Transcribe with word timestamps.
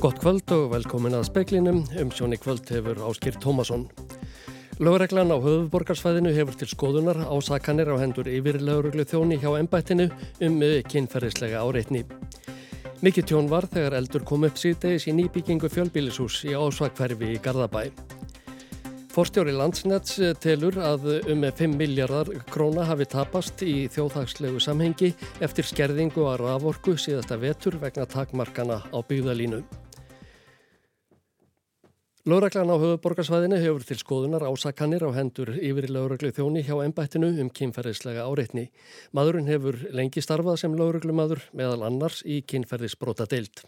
Gott 0.00 0.16
kvöld 0.16 0.48
og 0.56 0.70
velkomin 0.72 1.12
að 1.12 1.26
speklinum. 1.28 1.82
Um 2.00 2.08
sjóni 2.08 2.38
kvöld 2.40 2.70
hefur 2.72 2.96
Áskir 3.04 3.34
Tómasson. 3.36 3.82
Lögreglan 4.80 5.28
á 5.28 5.36
höfuborgarsfæðinu 5.36 6.30
hefur 6.32 6.56
til 6.56 6.68
skoðunar 6.70 7.18
ásakanir 7.28 7.90
á 7.92 8.00
hendur 8.00 8.30
yfir 8.32 8.62
lögreglu 8.64 9.04
þjóni 9.04 9.36
hjá 9.42 9.58
ennbættinu 9.58 10.06
um 10.40 10.56
kynferðislega 10.88 11.60
áreitni. 11.60 12.06
Mikið 13.04 13.26
tjón 13.28 13.50
var 13.52 13.68
þegar 13.68 13.98
eldur 13.98 14.24
kom 14.24 14.46
upp 14.48 14.56
síðdegis 14.56 15.04
í 15.04 15.14
nýbyggingu 15.18 15.68
fjölbílishús 15.68 16.46
í 16.48 16.56
ásvakverfi 16.56 17.34
í 17.34 17.42
Garðabæ. 17.44 17.92
Forstjóri 19.12 19.52
Landsnets 19.52 20.16
telur 20.40 20.80
að 20.80 21.28
um 21.28 21.44
5 21.44 21.76
miljardar 21.76 22.32
króna 22.48 22.88
hafi 22.88 23.04
tapast 23.04 23.60
í 23.60 23.84
þjóðhagslegu 23.92 24.64
samhengi 24.64 25.12
eftir 25.44 25.68
skerðingu 25.68 26.24
að 26.24 26.46
raforku 26.46 26.96
síðasta 26.96 27.36
vetur 27.36 27.76
vegna 27.84 28.08
takmarkana 28.08 28.80
á 28.80 28.98
byggðalínu. 29.04 29.60
Lóreglan 32.28 32.68
á 32.68 32.76
höfuborgarsvæðinu 32.76 33.56
hefur 33.62 33.84
til 33.88 33.96
skoðunar 33.96 34.42
ásakanir 34.44 35.00
á 35.00 35.08
hendur 35.16 35.54
yfir 35.56 35.86
lögreglu 35.88 36.28
þjóni 36.36 36.60
hjá 36.66 36.74
ennbættinu 36.84 37.30
um 37.40 37.48
kynferðislega 37.48 38.26
áreitni. 38.28 38.66
Madurinn 39.16 39.48
hefur 39.48 39.78
lengi 39.88 40.20
starfað 40.20 40.60
sem 40.60 40.76
lögreglumadur 40.76 41.40
meðal 41.56 41.86
annars 41.88 42.20
í 42.28 42.42
kynferðisbrota 42.44 43.24
deilt. 43.24 43.64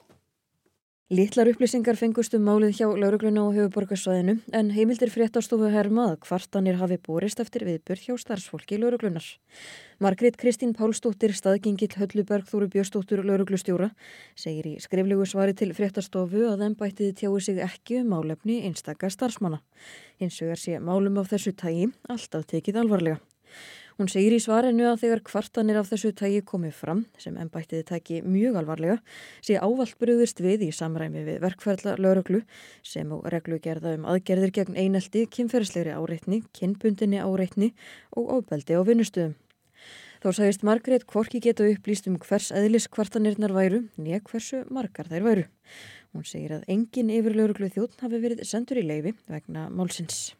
Littlar 1.10 1.48
upplýsingar 1.50 1.98
fengust 1.98 2.32
um 2.38 2.44
málið 2.46 2.76
hjá 2.78 2.86
laurugluna 2.86 3.42
og 3.42 3.56
höfuborgarsvæðinu 3.56 4.36
en 4.56 4.68
heimildir 4.72 5.10
fréttastofu 5.12 5.66
hermað 5.68 6.14
hvartanir 6.24 6.78
hafi 6.80 6.96
borist 7.02 7.42
eftir 7.42 7.66
viðbjörð 7.66 8.04
hjá 8.06 8.14
starfsfólki 8.22 8.78
lauruglunar. 8.78 9.26
Margrét 10.00 10.38
Kristín 10.40 10.72
Pálsdóttir, 10.78 11.34
staðgengill 11.36 11.98
Hölluberg 11.98 12.46
Þóru 12.48 12.70
Björnstóttur 12.72 13.24
lauruglustjóra, 13.26 13.90
segir 14.38 14.70
í 14.70 14.78
skriflegu 14.80 15.26
svari 15.26 15.52
til 15.58 15.74
fréttastofu 15.76 16.46
að 16.48 16.64
ennbættið 16.70 17.12
tjái 17.18 17.44
sig 17.44 17.60
ekki 17.66 18.00
um 18.00 18.14
málefni 18.14 18.62
einstakar 18.70 19.12
starfsmanna. 19.12 19.60
Hins 20.22 20.40
vegar 20.40 20.64
sé 20.64 20.78
málum 20.80 21.20
af 21.20 21.34
þessu 21.34 21.52
tægi 21.52 21.90
alltaf 22.08 22.46
tekið 22.54 22.84
alvarlega. 22.86 23.20
Hún 23.98 24.08
segir 24.08 24.32
í 24.32 24.40
svarinu 24.40 24.86
að 24.88 25.02
þegar 25.02 25.22
kvartanir 25.26 25.78
af 25.80 25.90
þessu 25.90 26.12
tægi 26.16 26.40
komið 26.48 26.74
fram, 26.78 27.04
sem 27.20 27.36
ennbættiði 27.36 27.84
tæki 27.90 28.20
mjög 28.24 28.58
alvarlega, 28.62 28.98
sé 29.44 29.58
ávalt 29.60 29.98
bröðist 30.00 30.40
við 30.40 30.66
í 30.68 30.70
samræmi 30.72 31.24
við 31.26 31.40
verkferðla 31.44 31.98
lauruglu 32.00 32.42
sem 32.86 33.12
og 33.12 33.26
reglu 33.32 33.60
gerða 33.62 33.94
um 33.98 34.08
aðgerðir 34.08 34.54
gegn 34.58 34.78
einelti, 34.80 35.26
kynferðslegri 35.28 35.92
áreitni, 35.92 36.42
kynbundinni 36.56 37.20
áreitni 37.20 37.72
og 38.16 38.32
ofbeldi 38.38 38.78
á 38.78 38.82
vinnustuðum. 38.86 39.36
Þá 40.22 40.28
sagist 40.38 40.62
Margrét 40.62 41.02
Kvorki 41.10 41.40
geta 41.42 41.66
upplýst 41.66 42.06
um 42.06 42.14
hvers 42.22 42.52
eðlis 42.54 42.86
kvartanirnar 42.86 43.50
væru, 43.56 43.80
nýja 43.98 44.20
hversu 44.22 44.60
margar 44.70 45.10
þær 45.10 45.26
væru. 45.26 45.48
Hún 46.14 46.28
segir 46.28 46.54
að 46.54 46.68
engin 46.70 47.10
yfir 47.10 47.34
lauruglu 47.34 47.66
þjótt 47.74 48.04
hafi 48.04 48.20
verið 48.22 48.44
sendur 48.46 48.78
í 48.78 48.86
leifi 48.86 49.16
vegna 49.26 49.66
málsins. 49.72 50.36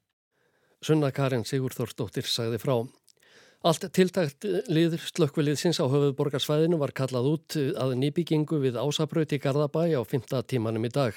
Sunna 0.82 1.10
Karin 1.14 1.42
Sigurþórsdóttir 1.46 2.26
sagði 2.30 2.62
frá. 2.62 2.76
Allt 3.62 3.84
tiltækt 3.94 4.42
liður 4.74 5.04
slökkviliðsins 5.06 5.78
á 5.78 5.86
höfuðborgarsvæðinu 5.86 6.80
var 6.80 6.90
kallað 6.98 7.28
út 7.30 7.56
að 7.78 7.92
nýbyggingu 8.00 8.56
við 8.58 8.74
Ásabröyti 8.80 9.38
Garðabæ 9.38 9.84
á 9.94 10.02
5. 10.02 10.34
tímanum 10.50 10.88
í 10.88 10.90
dag. 10.90 11.14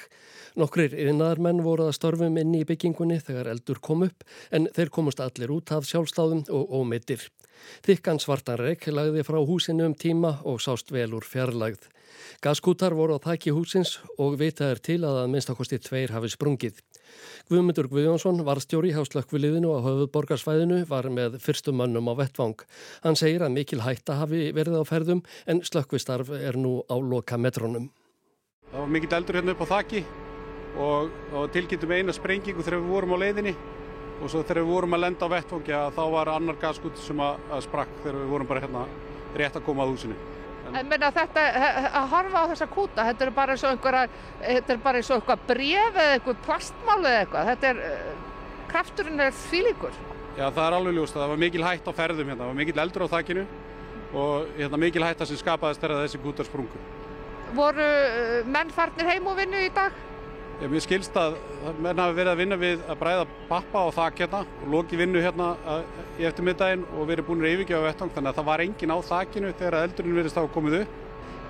Nokkrir 0.54 0.94
yðnaðarmenn 0.94 1.64
voruð 1.66 1.90
að 1.90 1.96
störfum 1.98 2.38
inn 2.38 2.54
í 2.54 2.62
byggingunni 2.68 3.18
þegar 3.18 3.50
eldur 3.50 3.82
kom 3.82 4.06
upp 4.06 4.22
en 4.54 4.70
þeir 4.78 4.92
komust 4.94 5.24
allir 5.24 5.56
út 5.56 5.74
af 5.74 5.90
sjálfstáðum 5.90 6.44
og 6.54 6.70
ómeitir. 6.70 7.26
Þykkan 7.82 8.22
svartan 8.22 8.62
reik 8.62 8.86
lagði 8.94 9.26
frá 9.26 9.40
húsinu 9.42 9.90
um 9.90 9.98
tíma 9.98 10.36
og 10.46 10.62
sást 10.62 10.94
vel 10.94 11.10
úr 11.18 11.26
fjarlagð. 11.26 11.90
Gaskútar 12.46 12.94
voru 12.94 13.18
á 13.18 13.26
þæki 13.26 13.56
húsins 13.58 13.98
og 14.22 14.38
vitað 14.38 14.76
er 14.76 14.84
til 14.86 15.00
að 15.02 15.24
að 15.24 15.32
minnstakosti 15.34 15.82
tveir 15.82 16.14
hafi 16.14 16.30
sprungið. 16.30 16.78
Guðmundur 17.50 17.86
Guðjónsson 17.92 18.40
var 18.46 18.58
stjóri 18.62 18.90
hjá 18.94 19.04
slökkviliðinu 19.06 19.70
á 19.70 19.78
höfuðborgarsvæðinu 19.84 20.80
var 20.90 21.06
með 21.14 21.38
fyrstum 21.42 21.78
mönnum 21.78 22.10
á 22.10 22.14
vettvang. 22.18 22.56
Hann 23.04 23.18
segir 23.18 23.44
að 23.46 23.54
mikil 23.54 23.82
hætta 23.84 24.18
hafi 24.18 24.50
verið 24.56 24.80
á 24.80 24.84
ferðum 24.88 25.22
en 25.46 25.62
slökkvistarf 25.62 26.32
er 26.34 26.58
nú 26.58 26.80
á 26.90 26.96
loka 26.98 27.38
metrónum. 27.38 27.90
Það 28.72 28.80
var 28.82 28.94
mikill 28.96 29.16
eldur 29.20 29.38
hérna 29.38 29.54
upp 29.54 29.62
á 29.62 29.72
þakki 29.76 30.04
og, 30.76 31.10
og 31.32 31.50
tilkynntum 31.54 31.94
eina 31.94 32.14
sprengingu 32.14 32.66
þegar 32.66 32.82
við 32.82 32.94
vorum 32.96 33.14
á 33.14 33.22
leiðinni 33.22 33.54
og 34.16 34.30
svo 34.30 34.42
þegar 34.42 34.62
við 34.62 34.72
vorum 34.72 34.96
að 34.96 35.04
lenda 35.04 35.28
á 35.28 35.34
vettvangi 35.36 35.76
að 35.76 35.92
þá 35.96 36.04
var 36.16 36.32
annar 36.32 36.58
gaskút 36.60 36.98
sem 37.00 37.20
að, 37.20 37.44
að 37.52 37.66
sprakk 37.68 38.00
þegar 38.02 38.18
við 38.22 38.32
vorum 38.32 38.50
bara 38.50 38.64
hérna 38.64 38.88
rétt 39.36 39.60
að 39.60 39.66
koma 39.68 39.84
að 39.86 39.94
húsinu. 39.94 40.18
En 40.74 40.88
menna 40.90 41.10
þetta, 41.14 41.42
að 42.00 42.08
horfa 42.10 42.42
á 42.42 42.50
þessa 42.52 42.68
kúta, 42.72 43.04
þetta 43.06 43.26
er 43.26 43.32
bara 43.36 43.54
eins 43.54 43.64
og 43.64 43.74
einhverja, 43.74 44.08
þetta 44.40 44.74
er 44.74 44.80
bara 44.82 45.00
eins 45.00 45.10
og 45.10 45.20
eitthvað 45.20 45.44
bref 45.50 46.00
eða 46.02 46.16
eitthvað 46.16 46.42
plastmál 46.46 46.98
eða 47.00 47.20
eitthvað, 47.20 47.50
þetta 47.52 47.70
er, 47.70 47.82
eh, 47.86 48.64
krafturinn 48.72 49.20
er 49.20 49.36
þvílíkur. 49.44 50.00
Já 50.36 50.50
það 50.50 50.66
er 50.66 50.76
alveg 50.78 50.98
ljúst 50.98 51.16
að 51.16 51.22
það 51.22 51.32
var 51.32 51.42
mikil 51.44 51.64
hætt 51.64 51.86
á 51.88 51.92
ferðum 51.96 52.28
hérna, 52.28 52.42
það 52.42 52.50
var 52.52 52.60
mikil 52.60 52.80
eldur 52.84 53.06
á 53.06 53.14
þakkinu 53.14 53.46
og 54.12 54.48
hérna, 54.58 54.82
mikil 54.82 55.04
hætt 55.06 55.22
að 55.22 55.30
sem 55.30 55.40
skapaðist 55.40 55.80
þegar 55.80 56.02
þessi 56.04 56.22
kútar 56.24 56.48
sprungu. 56.48 56.82
Voru 57.56 57.86
eh, 57.86 58.42
menn 58.44 58.74
farnir 58.74 59.06
heim 59.06 59.26
og 59.30 59.38
vinnu 59.38 59.62
í 59.64 59.72
dag? 59.72 59.92
Ég 60.56 60.70
mér 60.72 60.80
skilst 60.80 61.16
að 61.20 61.34
menn 61.84 61.98
hafi 62.00 62.14
verið 62.16 62.30
að 62.30 62.38
vinna 62.40 62.56
við 62.56 62.84
að 62.88 62.96
bræða 63.02 63.24
pappa 63.50 63.80
á 63.84 63.88
þakk 63.92 64.20
hérna 64.22 64.38
og 64.46 64.70
loki 64.72 64.96
vinnu 64.96 65.20
hérna 65.20 65.48
í 66.16 66.24
eftirmiddaginn 66.24 66.86
og 66.96 67.10
verið 67.10 67.26
búin 67.26 67.42
að 67.44 67.58
yfirgefa 67.58 67.84
vettvang 67.84 68.12
þannig 68.14 68.30
að 68.30 68.38
það 68.38 68.46
var 68.48 68.62
engin 68.64 68.94
á 68.96 68.98
þakkinu 69.10 69.50
þegar 69.58 69.76
eldurinn 69.82 70.16
verið 70.16 70.32
stáð 70.32 70.48
komið 70.54 70.76
upp. 70.78 70.94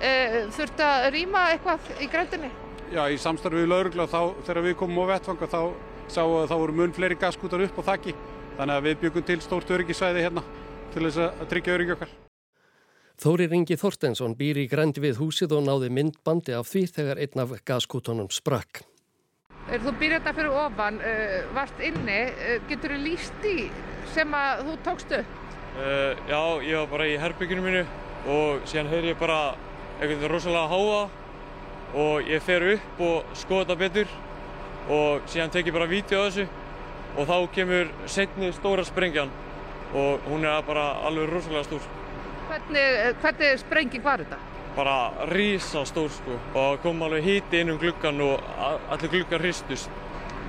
E, 0.03 0.11
Þurfti 0.57 0.87
að 0.89 1.07
rýma 1.15 1.43
eitthvað 1.53 1.87
í 2.03 2.09
grændinni? 2.11 2.49
Já, 2.91 3.01
í 3.07 3.21
samstarfið 3.23 3.63
við 3.63 3.71
laurugla 3.71 4.09
þá 4.11 4.21
þegar 4.41 4.61
við 4.67 4.75
komum 4.83 4.99
á 5.07 5.11
vettvang 5.13 5.47
þá 5.55 5.61
sáum 6.11 6.33
við 6.33 6.41
að 6.41 6.51
þá 6.51 6.55
voru 6.65 6.77
mun 6.81 6.95
fleiri 6.99 7.19
gaskútar 7.23 7.63
upp 7.63 7.79
á 7.79 7.87
þakki 7.93 8.15
þannig 8.57 8.75
að 8.75 8.85
við 8.89 8.99
byggum 9.05 9.27
til 9.31 9.39
stórt 9.47 9.73
öryggisvæði 9.77 10.27
hérna 10.27 10.43
til 10.91 11.05
þess 11.07 11.23
að 11.23 11.47
tryggja 11.53 11.77
öryggi 11.79 11.95
okkar. 11.95 12.13
Þóri 13.17 13.47
Ringi 13.49 13.79
Þorstensson 13.79 14.35
býr 14.37 14.59
í 14.61 14.67
grændi 14.69 15.01
við 15.01 15.23
húsið 15.23 15.55
og 15.57 15.65
náði 15.65 15.89
myndbandi 15.95 16.53
af 16.59 16.67
því 16.69 16.85
þegar 16.99 17.23
einn 17.23 17.45
af 17.47 17.57
gaskútonum 17.65 18.27
sprakk. 18.35 18.83
Þú 19.67 19.91
býr 19.99 20.13
þetta 20.15 20.31
fyrir 20.31 20.53
ofan, 20.55 20.97
uh, 21.03 21.31
varst 21.55 21.81
inni, 21.83 22.19
uh, 22.31 22.53
getur 22.69 22.93
þú 22.95 22.99
líst 23.03 23.47
í 23.47 23.55
sem 24.13 24.35
að 24.37 24.61
þú 24.63 24.75
tókst 24.85 25.15
upp? 25.17 25.33
Uh, 25.75 26.13
já, 26.29 26.39
ég 26.63 26.77
var 26.79 26.87
bara 26.93 27.07
í 27.11 27.17
herbygginu 27.19 27.65
mínu 27.65 27.81
og 28.31 28.63
síðan 28.69 28.91
heyr 28.93 29.09
ég 29.09 29.19
bara 29.19 29.57
eitthvað 29.99 30.23
rosalega 30.31 30.71
háa 30.71 31.01
og 31.99 32.31
ég 32.31 32.47
fer 32.47 32.63
upp 32.77 33.03
og 33.09 33.35
skoða 33.35 33.65
þetta 33.65 33.79
betur 33.83 34.15
og 34.95 35.27
síðan 35.27 35.51
tek 35.51 35.67
ég 35.67 35.75
bara 35.75 35.91
vídeo 35.91 36.23
á 36.23 36.27
þessu 36.29 36.47
og 37.17 37.27
þá 37.27 37.37
kemur 37.59 37.91
setni 38.07 38.53
stóra 38.55 38.87
sprengjan 38.87 39.35
og 39.97 40.23
hún 40.31 40.47
er 40.47 40.63
bara 40.67 40.93
alveg 41.07 41.27
rosalega 41.33 41.67
stór. 41.67 41.91
Hvernig, 42.47 43.17
hvernig 43.19 43.59
sprenging 43.65 44.03
var 44.07 44.23
þetta? 44.23 44.39
Bara 44.77 45.25
rísastór 45.31 46.11
sko 46.13 46.37
og 46.57 46.81
kom 46.83 47.01
alveg 47.01 47.25
híti 47.25 47.63
inn 47.63 47.73
um 47.73 47.79
gluggan 47.81 48.21
og 48.21 48.43
allir 48.93 49.09
gluggar 49.15 49.41
hristust. 49.41 49.89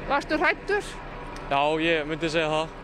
Varstu 0.09 0.37
hrættur? 0.37 0.85
Já, 1.49 1.63
ég 1.81 2.05
myndi 2.09 2.29
segja 2.29 2.53
það. 2.53 2.77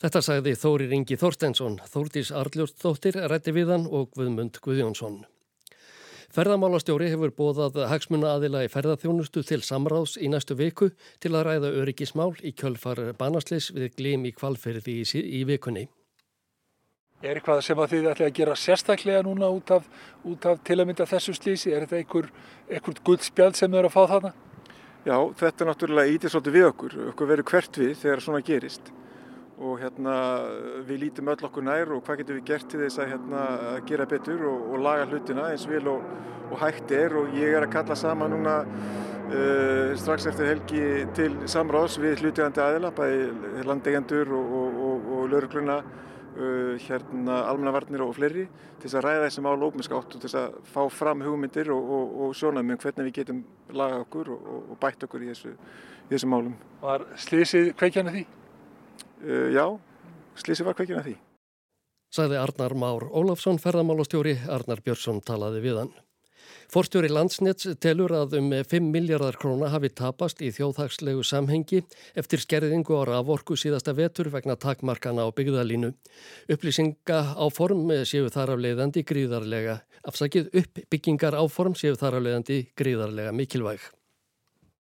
Þetta 0.00 0.20
sagði 0.24 0.52
Þóri 0.56 0.86
Ringi 0.88 1.16
Þorstensson, 1.20 1.74
Þórdís 1.92 2.30
Arljósdóttir, 2.32 3.18
Rætti 3.28 3.52
Viðan 3.52 3.84
og 3.84 4.08
Guðmund 4.16 4.56
Guðjónsson. 4.64 5.22
Ferðamálastjóri 6.30 7.08
hefur 7.10 7.32
bóðað 7.34 7.80
hagsmuna 7.90 8.36
aðila 8.36 8.62
í 8.64 8.70
ferðarþjónustu 8.70 9.42
til 9.44 9.60
samráðs 9.66 10.14
í 10.16 10.30
næstu 10.30 10.54
viku 10.56 10.92
til 11.20 11.34
að 11.34 11.48
ræða 11.48 11.72
öryggismál 11.82 12.32
í 12.46 12.54
kjölfar 12.54 13.02
banaslis 13.18 13.72
við 13.74 13.96
glim 13.96 14.28
í 14.28 14.32
kvalferði 14.36 15.00
í, 15.02 15.24
í 15.40 15.42
vikunni. 15.48 15.88
Er 17.20 17.36
eitthvað 17.36 17.58
sem 17.60 17.76
að 17.76 17.90
þið 17.92 18.06
ætlaði 18.14 18.30
að 18.30 18.36
gera 18.38 18.52
sérstaklega 18.56 19.24
núna 19.26 19.48
út 19.52 19.70
af, 19.74 19.88
af 20.24 20.62
til 20.64 20.76
að 20.78 20.86
mynda 20.88 21.06
þessu 21.08 21.34
slísi? 21.36 21.74
Er 21.76 21.84
þetta 21.84 21.98
einhver, 21.98 22.30
einhver 22.72 23.02
guldspjald 23.04 23.58
sem 23.58 23.68
þau 23.68 23.80
eru 23.82 23.90
að 23.90 23.92
fá 23.92 24.00
þarna? 24.14 24.30
Já, 25.04 25.16
þetta 25.42 25.66
náttúrulega 25.68 26.14
ítið 26.14 26.32
svolítið 26.32 26.56
við 26.56 26.66
okkur. 26.70 26.96
Okkur 27.12 27.30
verður 27.34 27.48
hvert 27.52 27.80
við 27.82 27.92
þegar 28.00 28.24
svona 28.24 28.40
gerist. 28.48 28.90
Og 29.60 29.76
hérna 29.84 30.16
við 30.88 31.04
lítum 31.04 31.28
öll 31.28 31.46
okkur 31.50 31.68
nær 31.68 31.92
og 31.92 32.02
hvað 32.08 32.22
getum 32.22 32.40
við 32.40 32.48
gert 32.54 32.72
til 32.72 32.82
þess 32.86 33.04
að 33.04 33.12
hérna, 33.12 33.44
gera 33.92 34.08
betur 34.08 34.48
og, 34.48 34.66
og 34.72 34.84
laga 34.88 35.06
hlutina 35.12 35.52
eins 35.52 35.68
vel 35.68 35.84
og, 35.92 36.10
og 36.48 36.58
hægt 36.64 36.96
er. 36.96 37.20
Og 37.20 37.36
ég 37.36 37.52
er 37.52 37.68
að 37.68 37.74
kalla 37.76 38.00
sama 38.00 38.32
núna 38.32 38.62
uh, 38.64 39.92
strax 40.00 40.32
eftir 40.32 40.54
helgi 40.54 40.84
til 41.20 41.34
samráðs 41.44 42.00
við 42.00 42.24
hlutigandi 42.24 42.64
aðila, 42.64 42.96
bæði 42.96 43.66
landegjandur 43.68 44.38
og, 44.40 44.54
og 44.88 45.26
laurugluna 45.34 45.82
uh, 46.40 46.74
hérna 46.80 47.42
almennavarnir 47.50 48.02
og 48.04 48.14
fleiri 48.16 48.46
til 48.80 48.86
þess 48.86 48.98
að 48.98 49.06
ræða 49.06 49.22
þessi 49.26 49.44
mál 49.46 49.66
ómiskátt 49.66 50.16
og 50.16 50.16
til 50.16 50.22
þess 50.24 50.38
að 50.40 50.58
fá 50.72 50.82
fram 50.94 51.24
hugmyndir 51.26 51.70
og, 51.74 51.94
og, 51.96 52.18
og 52.24 52.36
sjónamum 52.38 52.80
hvernig 52.80 53.08
við 53.10 53.16
getum 53.20 53.44
laga 53.76 54.02
okkur 54.04 54.32
og, 54.34 54.50
og 54.72 54.80
bætt 54.82 55.06
okkur 55.06 55.26
í 55.26 55.30
þessu, 55.32 55.54
í 56.08 56.12
þessu 56.14 56.30
málum. 56.32 56.58
Var 56.82 57.06
slísið 57.28 57.72
kveikjana 57.80 58.14
því? 58.16 58.26
Uh, 59.22 59.48
já, 59.54 59.64
slísið 60.44 60.70
var 60.70 60.78
kveikjana 60.80 61.06
því. 61.08 61.16
Sæði 62.10 62.40
Arnar 62.42 62.74
Már 62.74 63.04
Ólafsson, 63.06 63.60
ferðamálastjóri, 63.62 64.40
Arnar 64.50 64.80
Björnsson 64.82 65.20
talaði 65.22 65.60
við 65.62 65.84
hann. 65.84 65.92
Forstjóri 66.70 67.08
landsnets 67.10 67.66
telur 67.82 68.12
að 68.14 68.36
um 68.38 68.52
5 68.54 68.92
miljardar 68.94 69.34
króna 69.42 69.72
hafi 69.72 69.88
tapast 69.90 70.38
í 70.38 70.52
þjóðhagslegu 70.54 71.24
samhengi 71.26 71.80
eftir 72.22 72.38
skerðingu 72.44 72.94
á 72.94 73.02
raforku 73.10 73.58
síðasta 73.58 73.90
vetur 73.98 74.30
vegna 74.30 74.54
takmarkana 74.54 75.26
á 75.26 75.34
byggðalínu. 75.34 75.90
Upplýsinga 76.46 77.20
áform 77.42 77.90
séu 78.06 78.30
þar 78.30 78.54
af 78.54 78.62
leiðandi 78.62 79.02
gríðarlega, 79.02 79.80
afsakið 80.06 80.52
uppbyggingar 80.62 81.34
áform 81.42 81.74
séu 81.74 81.98
þar 81.98 82.20
af 82.20 82.28
leiðandi 82.28 82.62
gríðarlega 82.78 83.34
mikilvæg. 83.34 83.90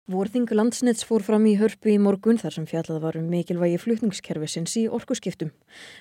Vorþing 0.08 0.48
landsnets 0.56 1.04
fór 1.04 1.22
fram 1.22 1.44
í 1.46 1.52
hörpu 1.60 1.90
í 1.92 1.98
morgun 2.00 2.38
þar 2.40 2.54
sem 2.54 2.66
fjallað 2.66 3.02
var 3.04 3.16
um 3.20 3.26
mikilvægi 3.30 3.76
flutningskerfisins 3.78 4.72
í 4.80 4.86
orkuskiptum. 4.90 5.50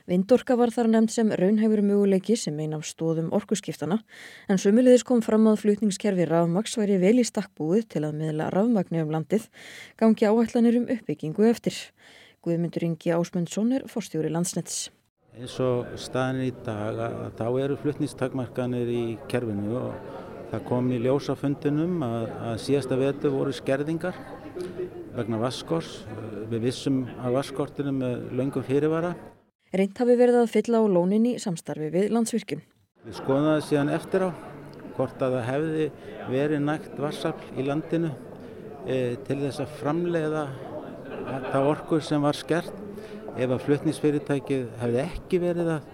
Vindorka 0.10 0.56
var 0.58 0.72
þar 0.74 0.88
nefnd 0.94 1.14
sem 1.14 1.34
raunhefur 1.36 1.84
möguleiki 1.86 2.38
sem 2.40 2.58
ein 2.64 2.74
af 2.78 2.88
stóðum 2.90 3.28
orkuskiptana 3.36 4.00
en 4.48 4.62
sumulegis 4.62 5.04
kom 5.06 5.22
fram 5.22 5.46
að 5.52 5.60
flutningskerfi 5.66 6.26
rafmaks 6.30 6.78
væri 6.80 6.98
vel 7.02 7.20
í 7.20 7.28
stakkbúið 7.28 7.90
til 7.94 8.06
að 8.08 8.16
miðla 8.22 8.48
rafmagni 8.56 9.04
um 9.04 9.12
landið, 9.14 9.46
gangi 10.00 10.26
áætlanir 10.32 10.80
um 10.80 10.88
uppbyggingu 10.96 11.46
eftir. 11.52 11.78
Guðmundur 12.42 12.88
Ingi 12.88 13.12
Ásmundsson 13.14 13.76
er 13.76 13.86
fórstjóri 13.92 14.32
landsnets. 14.32 14.88
Eins 15.38 15.60
og 15.62 15.86
staðin 16.02 16.48
í 16.48 16.54
dag 16.66 16.98
að 16.98 17.30
þá 17.38 17.46
eru 17.62 17.78
flutningstakmarkanir 17.84 18.90
í 18.90 19.04
kerfinu 19.30 19.76
og 19.84 20.29
Það 20.50 20.64
kom 20.66 20.88
í 20.90 20.98
ljósafundinum 21.04 22.00
að, 22.06 22.24
að 22.50 22.56
síðasta 22.64 22.98
vetu 22.98 23.30
voru 23.34 23.52
skerðingar 23.54 24.16
vegna 25.14 25.40
vaskors. 25.42 26.00
Við 26.50 26.64
vissum 26.66 27.04
að 27.22 27.36
vaskortinu 27.38 27.94
með 27.94 28.24
laungum 28.40 28.66
fyrirvara. 28.66 29.14
Reynd 29.70 30.02
hafi 30.02 30.16
verið 30.18 30.40
að 30.40 30.54
fylla 30.56 30.82
á 30.82 30.86
lónin 30.90 31.28
í 31.30 31.36
samstarfi 31.42 31.92
við 31.94 32.10
landsvirkjum. 32.16 32.64
Við 33.06 33.20
skoðum 33.20 33.52
það 33.52 33.62
síðan 33.68 33.94
eftir 33.94 34.26
á 34.26 34.30
hvort 34.98 35.22
að 35.24 35.38
það 35.38 35.46
hefði 35.52 35.86
verið 36.34 36.66
nægt 36.66 36.98
vassafl 37.00 37.54
í 37.54 37.68
landinu 37.68 38.10
e, 38.90 38.98
til 39.28 39.38
þess 39.46 39.62
að 39.64 39.78
framleiða 39.80 40.44
það 41.54 41.70
orku 41.70 42.02
sem 42.04 42.26
var 42.26 42.36
skert 42.36 42.74
ef 43.38 43.46
að 43.46 43.64
flutnisfyrirtækið 43.68 44.66
hefði 44.82 45.06
ekki 45.06 45.40
verið 45.46 45.72
að 45.78 45.88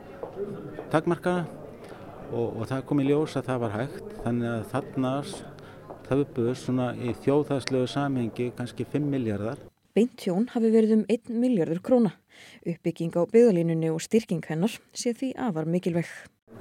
takmarka 0.96 1.36
það 1.42 1.55
og, 2.32 2.58
og 2.62 2.66
það 2.70 2.86
kom 2.90 3.02
í 3.02 3.08
ljós 3.10 3.36
að 3.40 3.48
það 3.50 3.62
var 3.66 3.76
hægt 3.76 4.18
þannig 4.24 4.52
að 4.52 4.66
þarna 4.74 5.14
uppböðs 6.16 6.66
svona 6.68 6.92
í 6.98 7.14
þjóðhagslegu 7.24 7.88
samhengi 7.90 8.52
kannski 8.58 8.86
5 8.86 9.10
miljardar. 9.10 9.58
Beint 9.96 10.16
tjón 10.20 10.50
hafi 10.52 10.70
verið 10.74 10.98
um 10.98 11.04
1 11.10 11.32
miljardur 11.32 11.82
króna. 11.82 12.12
Uppbygging 12.68 13.16
á 13.16 13.24
byggðalínunni 13.32 13.92
og 13.94 14.02
styrking 14.04 14.44
hennar 14.50 14.74
sé 14.94 15.16
því 15.16 15.32
afar 15.48 15.70
mikilvæg. 15.70 16.10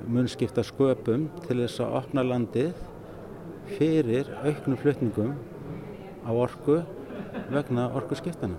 Mun 0.06 0.28
skipta 0.30 0.62
sköpum 0.64 1.28
til 1.46 1.58
þess 1.62 1.82
að 1.82 1.96
opna 2.00 2.24
landið 2.26 2.72
fyrir 3.74 4.30
auknum 4.44 4.78
flutningum 4.78 5.34
á 6.24 6.30
orku 6.30 6.80
vegna 7.50 7.88
orku 7.96 8.16
skiptana. 8.18 8.56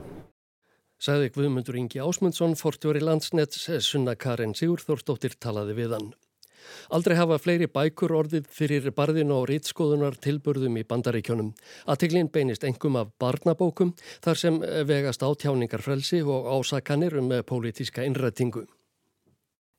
Saði 0.99 1.31
Guðmundur 1.35 1.75
Ingi 1.75 1.99
Ásmundsson, 1.99 2.55
fortjóri 2.55 3.01
landsnets, 3.03 3.67
Sunna 3.83 4.15
Karin 4.15 4.55
Sigurþórsdóttir 4.55 5.35
talaði 5.39 5.75
við 5.75 5.95
hann. 5.97 6.13
Aldrei 6.95 7.17
hafa 7.17 7.39
fleiri 7.41 7.67
bækur 7.71 8.15
orðið 8.19 8.47
fyrir 8.53 8.89
barðinu 8.95 9.39
og 9.41 9.49
rítskoðunar 9.51 10.19
tilburðum 10.21 10.79
í 10.79 10.85
bandaríkjónum. 10.87 11.51
Aðtiklinn 11.89 12.31
beinist 12.31 12.63
engum 12.67 12.99
af 13.01 13.11
barnabókum 13.21 13.95
þar 14.23 14.41
sem 14.41 14.61
vegast 14.89 15.25
átjáningarfrelsi 15.25 16.23
og 16.23 16.49
ásakanir 16.57 17.19
um 17.21 17.31
pólitíska 17.45 18.05
innrætingu. 18.05 18.65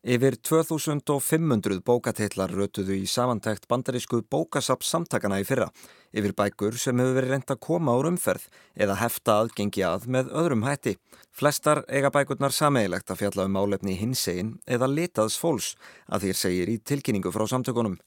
Yfir 0.06 0.36
2500 0.38 1.80
bókatillar 1.82 2.52
rötuðu 2.54 2.94
í 2.94 3.08
samantækt 3.10 3.64
bandarísku 3.66 4.20
bókasaps 4.30 4.86
samtakana 4.92 5.40
í 5.42 5.46
fyrra, 5.48 5.66
yfir 6.14 6.30
bækur 6.38 6.76
sem 6.78 7.00
hefur 7.02 7.16
verið 7.16 7.32
reynd 7.34 7.50
að 7.50 7.58
koma 7.66 7.96
úr 7.98 8.06
umferð 8.12 8.44
eða 8.78 9.00
hefta 9.00 9.40
aðgengi 9.40 9.82
að 9.82 10.06
með 10.14 10.30
öðrum 10.30 10.62
hætti. 10.62 10.94
Flestar 11.34 11.82
eiga 11.90 12.12
bækurnar 12.14 12.54
sameigilegt 12.54 13.10
að 13.10 13.24
fjalla 13.24 13.48
um 13.50 13.58
álefni 13.58 13.96
hinsegin 13.98 14.54
eða 14.62 14.86
litaðs 14.92 15.40
fólks 15.42 15.72
að 16.06 16.28
þér 16.28 16.40
segir 16.44 16.70
í 16.70 16.78
tilkynningu 16.86 17.34
frá 17.34 17.48
samtökunum 17.50 17.98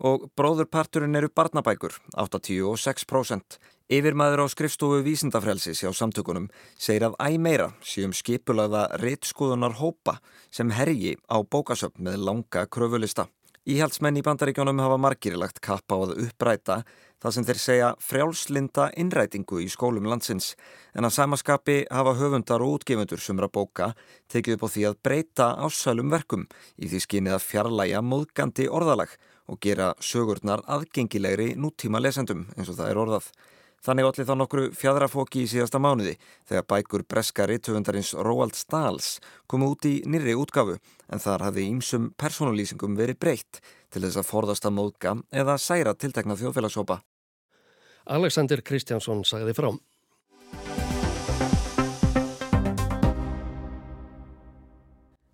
og 0.00 0.30
bróðurparturinn 0.36 1.18
eru 1.18 1.28
barnabækur, 1.32 1.94
86%. 2.16 3.58
Yfirmaður 3.90 4.44
á 4.44 4.52
skrifstofu 4.52 5.00
vísindafrelsis 5.02 5.82
hjá 5.82 5.90
samtökunum 5.96 6.46
segir 6.78 7.08
að 7.08 7.18
æg 7.26 7.40
meira 7.42 7.68
séum 7.82 8.14
skipulaða 8.14 8.86
reittskoðunar 9.02 9.76
hópa 9.80 10.20
sem 10.50 10.70
herji 10.70 11.16
á 11.26 11.42
bókasöfn 11.42 12.06
með 12.06 12.22
langa 12.28 12.64
kröfulista. 12.70 13.26
Íhaldsmenn 13.68 14.16
í 14.16 14.22
bandaríkjónum 14.24 14.78
hafa 14.80 14.96
margirilagt 14.96 15.58
kappa 15.60 15.98
á 15.98 16.00
að 16.06 16.14
uppræta 16.24 16.78
það 17.20 17.34
sem 17.34 17.44
þeir 17.44 17.58
segja 17.60 17.88
frjálslinda 18.00 18.86
innrætingu 19.02 19.58
í 19.60 19.66
skólum 19.68 20.08
landsins 20.08 20.54
en 20.96 21.04
að 21.04 21.16
samaskapi 21.18 21.76
hafa 21.92 22.14
höfundar 22.16 22.64
og 22.64 22.78
útgefundur 22.78 23.20
sumra 23.20 23.50
bóka 23.52 23.90
tekið 24.32 24.56
upp 24.56 24.64
á 24.64 24.68
því 24.72 24.86
að 24.88 24.98
breyta 25.04 25.50
ásælum 25.60 26.14
verkum 26.14 26.46
í 26.80 26.88
því 26.88 27.02
skynið 27.04 27.36
að 27.36 27.46
fjarlæga 27.50 28.00
móðgandi 28.00 28.70
orðalag 28.72 29.12
og 29.50 29.58
gera 29.62 29.92
sögurnar 29.98 30.62
aðgengilegri 30.70 31.56
nútíma 31.58 32.00
lesendum 32.02 32.46
eins 32.56 32.70
og 32.70 32.78
það 32.78 32.92
er 32.92 33.00
orðað. 33.02 33.26
Þannig 33.80 34.06
allir 34.06 34.26
þá 34.28 34.34
nokkru 34.36 34.64
fjadrafóki 34.76 35.42
í 35.42 35.48
síðasta 35.48 35.80
mánuði 35.80 36.18
þegar 36.48 36.66
bækur 36.68 37.04
breska 37.08 37.46
rittöfundarins 37.48 38.12
Roald 38.12 38.58
Stahls 38.58 39.14
komu 39.48 39.70
út 39.72 39.88
í 39.88 39.94
nýri 40.04 40.34
útgafu 40.36 40.76
en 41.08 41.22
þar 41.22 41.46
hafði 41.48 41.64
ímsum 41.70 42.10
personalýsingum 42.20 42.98
verið 42.98 43.20
breytt 43.24 43.62
til 43.88 44.04
þess 44.04 44.20
að 44.20 44.28
forðast 44.28 44.68
að 44.68 44.76
móðga 44.76 45.14
eða 45.32 45.56
særa 45.56 45.96
tiltekna 45.96 46.36
þjóðfélagshópa. 46.36 47.00
Alexander 48.10 48.60
Kristjánsson 48.60 49.24
sagði 49.24 49.56
frám. 49.56 49.80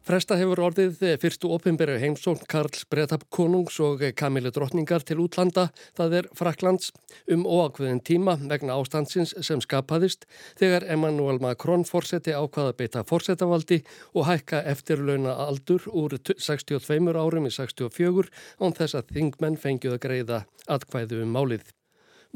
Fresta 0.06 0.36
hefur 0.38 0.60
orðið 0.68 1.00
fyrstu 1.18 1.48
ofinberi 1.50 1.96
heimsókn 1.98 2.46
Karls 2.46 2.84
Bretab 2.86 3.24
konungs 3.34 3.80
og 3.82 4.04
Kamilu 4.14 4.52
drottningar 4.54 5.02
til 5.02 5.16
útlanda, 5.24 5.64
það 5.98 6.12
er 6.20 6.28
Fraklands, 6.38 6.92
um 7.26 7.42
óakveðin 7.42 7.98
tíma 8.06 8.36
vegna 8.38 8.76
ástandsins 8.78 9.32
sem 9.42 9.58
skapaðist 9.64 10.28
þegar 10.60 10.86
Emmanuel 10.94 11.40
Macron 11.42 11.82
fórseti 11.88 12.36
ákvaða 12.38 12.76
beita 12.78 13.02
fórsetavaldi 13.08 13.80
og 14.14 14.28
hækka 14.28 14.60
eftirlauna 14.70 15.34
aldur 15.48 15.88
úr 15.90 16.14
62 16.22 17.18
árum 17.18 17.50
í 17.50 17.52
64 17.56 18.30
án 18.62 18.78
þess 18.78 19.00
að 19.00 19.10
þingmenn 19.16 19.58
fengið 19.58 19.98
að 19.98 20.04
greiða 20.06 20.40
atkvæðu 20.70 21.24
um 21.26 21.34
málið. 21.34 21.66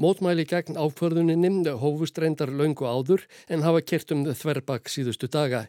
Mótmæli 0.01 0.47
gegn 0.49 0.79
ákvörðuninni 0.81 1.75
hófust 1.77 2.17
reyndar 2.23 2.49
laungu 2.49 2.87
áður 2.89 3.27
en 3.53 3.61
hafa 3.67 3.83
kert 3.85 4.15
um 4.15 4.23
þverbakk 4.25 4.89
síðustu 4.89 5.29
daga. 5.29 5.67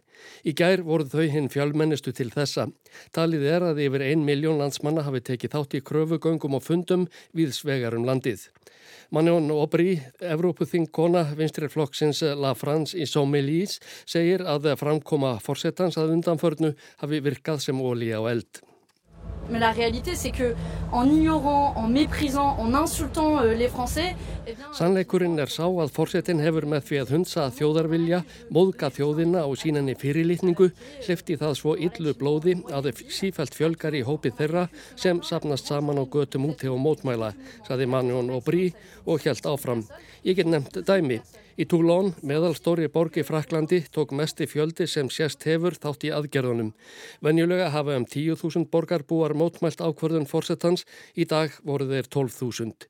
Í 0.47 0.53
gær 0.55 0.85
voru 0.87 1.03
þau 1.11 1.25
hinn 1.33 1.49
fjálmennistu 1.51 2.13
til 2.15 2.29
þessa. 2.31 2.69
Talið 3.11 3.43
er 3.57 3.65
að 3.67 3.83
yfir 3.83 4.05
ein 4.07 4.23
miljón 4.23 4.61
landsmanna 4.63 5.03
hafi 5.03 5.19
tekið 5.33 5.55
þátt 5.57 5.75
í 5.75 5.83
kröfugöngum 5.83 6.55
og 6.55 6.63
fundum 6.63 7.05
við 7.35 7.51
svegarum 7.59 8.07
landið. 8.07 8.47
Manjón 9.11 9.51
Obri, 9.51 9.99
Evrópuþingkona 10.23 11.27
vinstrirflokksins 11.35 12.23
La 12.39 12.55
France 12.55 12.95
í 12.95 13.03
Sommelies, 13.03 13.81
segir 14.07 14.47
að 14.47 14.71
framkoma 14.79 15.35
fórsetans 15.43 15.99
að 15.99 16.15
undanförnu 16.15 16.71
hafi 17.03 17.19
virkað 17.19 17.65
sem 17.67 17.83
ólí 17.83 18.15
á 18.15 18.23
eld. 18.31 18.63
Mais 19.51 19.59
la 19.59 19.71
réalité, 19.71 20.15
c'est 20.15 20.31
que 20.31 20.55
en 20.93 21.05
ignorant, 21.09 21.73
en 21.75 21.87
méprisant, 21.89 22.55
en 22.57 22.73
insultant 22.73 23.41
euh, 23.41 23.53
les 23.53 23.67
Français... 23.67 24.15
Eh 24.47 24.53
bien... 24.55 24.71
Sannleikurinn 24.73 25.35
er 25.43 25.51
sá 25.51 25.65
að 25.67 25.91
fórsetin 25.91 26.39
hefur 26.39 26.63
með 26.71 26.85
því 26.87 26.99
að 27.01 27.11
hundsa 27.15 27.49
þjóðarvilja, 27.57 28.21
móðga 28.55 28.87
þjóðina 28.95 29.43
og 29.43 29.59
sínanni 29.59 29.97
fyrirlitningu, 29.99 30.69
hlifti 31.03 31.35
það 31.41 31.57
svo 31.59 31.75
illu 31.75 32.15
blóði 32.15 32.55
að 32.71 32.93
sífælt 33.11 33.59
fjölgar 33.59 33.99
í 33.99 34.05
hópi 34.07 34.31
þeirra 34.39 34.69
sem 34.95 35.19
sapnast 35.19 35.67
saman 35.67 35.99
á 35.99 36.07
götum 36.07 36.47
úti 36.47 36.71
og 36.71 36.79
mótmæla, 36.79 37.33
saði 37.67 37.91
Manjón 37.91 38.31
og 38.31 38.47
Brí 38.47 38.71
og 39.03 39.19
hjælt 39.19 39.51
áfram. 39.51 39.83
Ég 40.23 40.39
get 40.39 40.47
nefnt 40.47 40.79
dæmi. 40.87 41.19
Í 41.59 41.65
Toulon, 41.69 42.13
meðalstóri 42.25 42.87
borgi 42.89 43.21
Fraklandi, 43.27 43.81
tók 43.91 44.13
mesti 44.15 44.47
fjöldi 44.49 44.87
sem 44.89 45.09
sérst 45.11 45.43
hefur 45.45 45.75
þátt 45.75 46.05
í 46.07 46.11
aðgerðunum. 46.15 46.71
Venjulega 47.21 47.67
hafa 47.73 47.97
um 47.99 48.05
10.000 48.07 48.69
borgarbúar 48.71 49.35
mótmælt 49.41 49.81
ákvörðun 49.81 50.29
fórsetans, 50.29 50.85
í 51.17 51.25
dag 51.25 51.57
voru 51.67 51.89
þeir 51.89 52.07
12.000. 52.13 52.87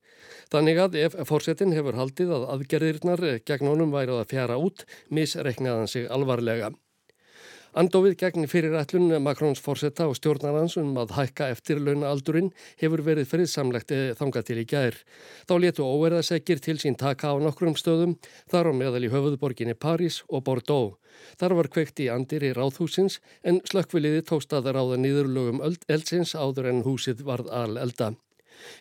Þannig 0.51 0.83
að 0.83 0.99
ef 1.01 1.17
fórsetin 1.29 1.73
hefur 1.75 1.97
haldið 1.97 2.35
að 2.35 2.47
aðgerðirnar 2.55 3.25
gegn 3.47 3.71
honum 3.71 3.95
værið 3.95 4.21
að 4.21 4.31
fjara 4.35 4.61
út, 4.61 4.85
misreiknaðan 5.09 5.89
sig 5.89 6.09
alvarlega. 6.11 6.73
Andofið 7.71 8.17
gegn 8.19 8.49
fyrirætlun 8.51 9.13
Makrons 9.23 9.61
fórsetta 9.63 10.03
og 10.11 10.17
stjórnarans 10.17 10.73
um 10.81 10.89
að 10.99 11.13
hækka 11.15 11.45
eftir 11.53 11.77
launaaldurinn 11.79 12.49
hefur 12.81 13.03
verið 13.05 13.29
friðsamlegt 13.31 13.93
þanga 14.19 14.41
til 14.43 14.57
í 14.59 14.65
gær. 14.67 14.97
Þá 15.47 15.53
letu 15.63 15.85
óverðasekir 15.87 16.59
til 16.59 16.75
sín 16.83 16.97
taka 16.99 17.31
á 17.31 17.39
nokkrum 17.39 17.77
stöðum, 17.79 18.17
þar 18.51 18.69
á 18.69 18.71
meðal 18.75 19.05
í 19.07 19.11
höfuðborginni 19.13 19.77
París 19.79 20.19
og 20.27 20.43
Bordeaux. 20.49 20.97
Þar 21.39 21.55
var 21.61 21.71
kveikt 21.71 22.03
í 22.03 22.09
andir 22.11 22.43
í 22.43 22.51
ráðhúsins 22.57 23.21
en 23.47 23.61
slökkviliði 23.71 24.25
tókst 24.27 24.51
að 24.51 24.67
ráða 24.75 24.99
nýðurlögum 24.99 25.63
eldsins 25.63 26.35
áður 26.35 26.73
en 26.73 26.83
húsið 26.83 27.23
varð 27.23 27.47
al 27.55 27.79
elda. 27.79 28.11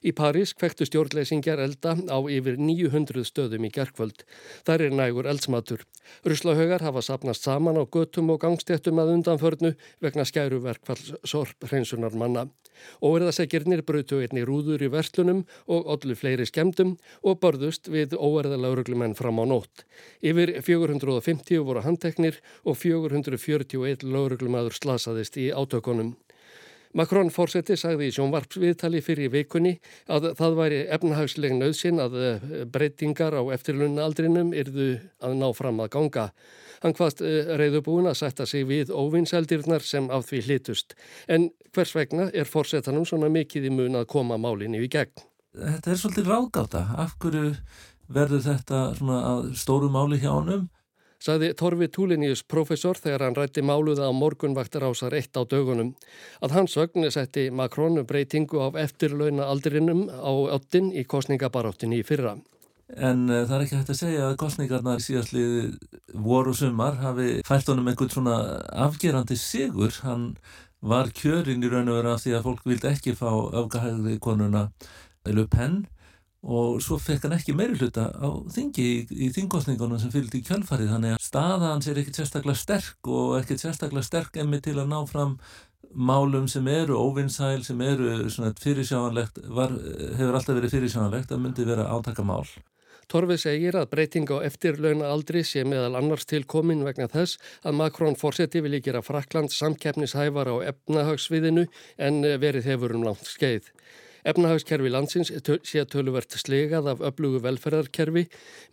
Í 0.04 0.12
París 0.16 0.54
kvektu 0.56 0.88
stjórnleysingjar 0.88 1.62
elda 1.62 1.96
á 2.08 2.18
yfir 2.30 2.58
900 2.60 3.26
stöðum 3.28 3.66
í 3.68 3.72
gerkvöld. 3.74 4.24
Þar 4.66 4.86
er 4.86 4.96
nægur 4.96 5.28
eldsmatur. 5.30 5.84
Ruslahaugar 6.26 6.82
hafa 6.84 7.02
sapnast 7.04 7.46
saman 7.46 7.78
á 7.78 7.84
göttum 7.84 8.32
og 8.34 8.40
gangstéttum 8.42 8.98
að 9.02 9.14
undanförnu 9.16 9.74
vegna 10.02 10.26
skæruverkfalls 10.26 11.14
sorp 11.24 11.68
hreinsunar 11.70 12.16
manna. 12.16 12.48
Óerðasegjirnir 13.04 13.82
brutu 13.86 14.20
einni 14.24 14.42
rúður 14.48 14.84
í 14.86 14.90
verslunum 14.92 15.42
og 15.68 15.88
ollu 15.94 16.16
fleiri 16.16 16.46
skemdum 16.48 16.94
og 17.20 17.40
börðust 17.42 17.90
við 17.92 18.16
óerðalaugruglumenn 18.16 19.16
fram 19.18 19.42
á 19.42 19.44
nótt. 19.52 19.84
Yfir 20.24 20.56
450 20.64 21.64
voru 21.66 21.84
handteknir 21.84 22.40
og 22.64 22.80
441 22.80 24.06
lauruglumadur 24.06 24.76
slasaðist 24.76 25.36
í 25.40 25.50
átökunum. 25.52 26.16
Macron 26.98 27.28
fórseti 27.30 27.76
sagði 27.78 28.08
í 28.10 28.14
sjónvarpsviðtali 28.16 29.00
fyrir 29.04 29.30
vikunni 29.30 29.76
að 30.10 30.32
það 30.38 30.56
væri 30.58 30.80
efnahagsleg 30.96 31.54
nöðsin 31.54 32.02
að 32.02 32.16
eh, 32.18 32.48
breytingar 32.66 33.36
á 33.38 33.42
eftirlunnaaldrinum 33.54 34.50
yrðu 34.58 34.88
að 35.22 35.36
ná 35.38 35.46
fram 35.54 35.78
að 35.84 35.92
ganga. 35.94 36.26
Hann 36.82 36.96
hvaðst 36.98 37.22
eh, 37.22 37.52
reyðubúin 37.60 38.10
að 38.10 38.18
setja 38.24 38.48
sig 38.50 38.66
við 38.66 38.90
óvinnseldirnar 38.90 39.86
sem 39.86 40.10
af 40.10 40.26
því 40.30 40.42
hlitust. 40.48 40.96
En 41.30 41.50
hvers 41.76 41.94
vegna 41.94 42.26
er 42.34 42.50
fórsetanum 42.50 43.06
svona 43.06 43.30
mikið 43.30 43.70
í 43.70 43.74
mun 43.76 44.00
að 44.00 44.10
koma 44.10 44.40
málinu 44.40 44.82
í 44.82 44.90
gegn? 44.90 45.14
Þetta 45.54 45.94
er 45.94 46.02
svolítið 46.02 46.30
ráðgáta. 46.30 46.84
Af 46.98 47.14
hverju 47.22 47.54
verður 48.10 48.44
þetta 48.48 48.82
stóru 49.58 49.90
máli 49.94 50.18
hjá 50.18 50.32
honum? 50.32 50.66
Saði 51.20 51.50
Torfi 51.52 51.90
Túliníus 51.92 52.40
profesor 52.48 52.96
þegar 52.96 53.26
hann 53.26 53.34
rætti 53.36 53.60
máluða 53.60 54.06
á 54.08 54.12
morgunvaktar 54.16 54.86
ásar 54.88 55.12
eitt 55.18 55.36
á 55.36 55.44
dögunum. 55.44 55.90
Að 56.40 56.54
hans 56.56 56.76
vögnu 56.80 57.10
setti 57.12 57.50
Macron 57.52 58.00
breytingu 58.08 58.62
af 58.64 58.78
eftirlauna 58.80 59.50
aldrinum 59.52 60.06
á 60.08 60.32
öttin 60.56 60.88
í 60.96 61.04
kostningabaráttin 61.04 61.92
í 61.92 62.00
fyrra. 62.08 62.38
En 62.96 63.28
uh, 63.28 63.44
það 63.44 63.54
er 63.58 63.66
ekki 63.66 63.76
hægt 63.76 63.92
að 63.92 64.00
segja 64.00 64.24
að 64.30 64.38
kostningarnar 64.40 65.04
síðastlið 65.04 65.76
voru 66.24 66.56
sumar 66.56 66.96
hafi 67.04 67.28
fælt 67.46 67.68
honum 67.68 67.92
einhvern 67.92 68.16
svona 68.16 68.40
afgerandi 68.88 69.36
sigur. 69.36 69.92
Hann 70.00 70.32
var 70.80 71.12
kjörinn 71.12 71.60
í 71.60 71.68
raun 71.68 71.92
og 71.92 72.00
vera 72.00 72.16
því 72.16 72.36
að 72.38 72.46
fólk 72.48 72.64
vildi 72.64 72.88
ekki 72.94 73.12
fá 73.18 73.28
öfgahægði 73.60 74.16
konuna 74.24 74.70
Le 75.28 75.44
Pen 75.52 75.82
og 76.40 76.80
svo 76.80 76.96
fekk 77.00 77.26
hann 77.26 77.36
ekki 77.36 77.52
meiri 77.56 77.76
hluta 77.76 78.06
á 78.16 78.28
þingi 78.54 78.84
í, 78.84 79.00
í 79.26 79.30
þingkostningunum 79.36 80.00
sem 80.00 80.12
fylgdi 80.12 80.40
í 80.40 80.46
kjölfarið 80.46 80.94
þannig 80.94 81.16
að 81.16 81.24
staða 81.24 81.74
hans 81.74 81.88
er 81.90 82.00
ekkert 82.00 82.20
sérstaklega 82.22 82.62
sterk 82.62 83.10
og 83.12 83.34
ekkert 83.40 83.64
sérstaklega 83.64 84.06
sterk 84.06 84.40
emmi 84.40 84.62
til 84.64 84.78
að 84.80 84.88
ná 84.88 85.02
fram 85.10 85.36
málum 85.90 86.48
sem 86.48 86.66
eru 86.70 86.96
óvinnsæl, 86.96 87.64
sem 87.64 87.80
eru 87.82 88.28
fyrirsjáanlegt, 88.62 89.40
var, 89.50 89.72
hefur 90.16 90.36
alltaf 90.38 90.56
verið 90.56 90.76
fyrirsjáanlegt 90.76 91.32
að 91.34 91.42
myndi 91.42 91.66
vera 91.66 91.88
átakamál. 91.90 92.46
Torfi 93.10 93.34
segir 93.42 93.74
að 93.74 93.88
breyting 93.90 94.28
á 94.30 94.38
eftirlauna 94.46 95.08
aldri 95.10 95.42
sé 95.42 95.64
meðal 95.66 95.96
annars 95.98 96.28
til 96.30 96.44
komin 96.46 96.84
vegna 96.86 97.08
þess 97.10 97.40
að 97.66 97.80
Makrón 97.80 98.14
fórseti 98.18 98.62
vilji 98.62 98.84
gera 98.86 99.02
Frakland 99.02 99.50
samkeppnishævar 99.50 100.46
á 100.46 100.56
efnahagsviðinu 100.70 101.66
en 101.98 102.22
verið 102.22 102.70
hefur 102.70 102.94
um 102.94 103.08
langt 103.08 103.26
skeið. 103.26 103.72
Efnahagskerfi 104.28 104.92
landsins 104.92 105.32
sé 105.32 105.84
töluvert 105.88 106.36
slegað 106.36 106.90
af 106.94 107.02
öflugu 107.10 107.40
velferðarkerfi 107.44 108.26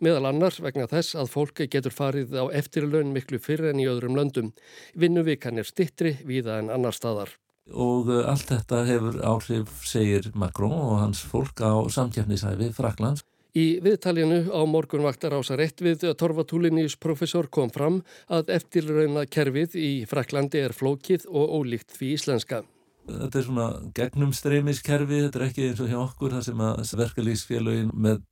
meðal 0.04 0.28
annars 0.30 0.60
vegna 0.64 0.88
þess 0.90 1.16
að 1.18 1.32
fólk 1.32 1.64
getur 1.72 1.94
farið 1.94 2.36
á 2.36 2.44
eftirlaun 2.60 3.14
miklu 3.14 3.40
fyrr 3.40 3.70
en 3.72 3.80
í 3.80 3.88
öðrum 3.88 4.18
löndum. 4.18 4.52
Vinnuvikan 4.94 5.58
er 5.58 5.68
stittri 5.68 6.18
víða 6.24 6.60
en 6.62 6.72
annar 6.74 6.96
staðar. 6.96 7.32
Og 7.68 8.08
uh, 8.08 8.22
allt 8.28 8.48
þetta 8.48 8.84
hefur 8.88 9.18
áhrif, 9.28 9.72
segir 9.84 10.30
Macron 10.34 10.72
og 10.72 11.02
hans 11.02 11.20
fólk 11.20 11.60
á 11.60 11.76
samkjæfnisæfi 11.92 12.72
Fraklands. 12.76 13.24
Í 13.56 13.80
viðtalinu 13.82 14.52
á 14.52 14.60
morgunvaktar 14.68 15.34
ásar 15.34 15.62
eitt 15.64 15.80
við 15.82 16.04
Torvatúliníus 16.20 16.98
professor 17.00 17.48
kom 17.48 17.72
fram 17.72 18.02
að 18.28 18.52
eftirlauna 18.58 19.24
kerfið 19.26 19.76
í 19.80 19.92
Fraklandi 20.08 20.60
er 20.62 20.76
flókið 20.76 21.24
og 21.32 21.56
ólíkt 21.56 21.96
því 21.96 22.12
íslenska. 22.18 22.62
Þetta 23.08 23.40
er 23.40 23.46
svona 23.46 23.68
gegnumstreymiskerfi, 23.96 25.22
þetta 25.24 25.40
er 25.40 25.46
ekki 25.48 25.68
eins 25.68 25.80
og 25.80 25.88
hjá 25.88 25.98
okkur 26.02 26.36
þar 26.36 26.44
sem 26.44 26.62
að 26.66 26.92
verkalýsfélagin 27.00 27.92
með 27.96 28.22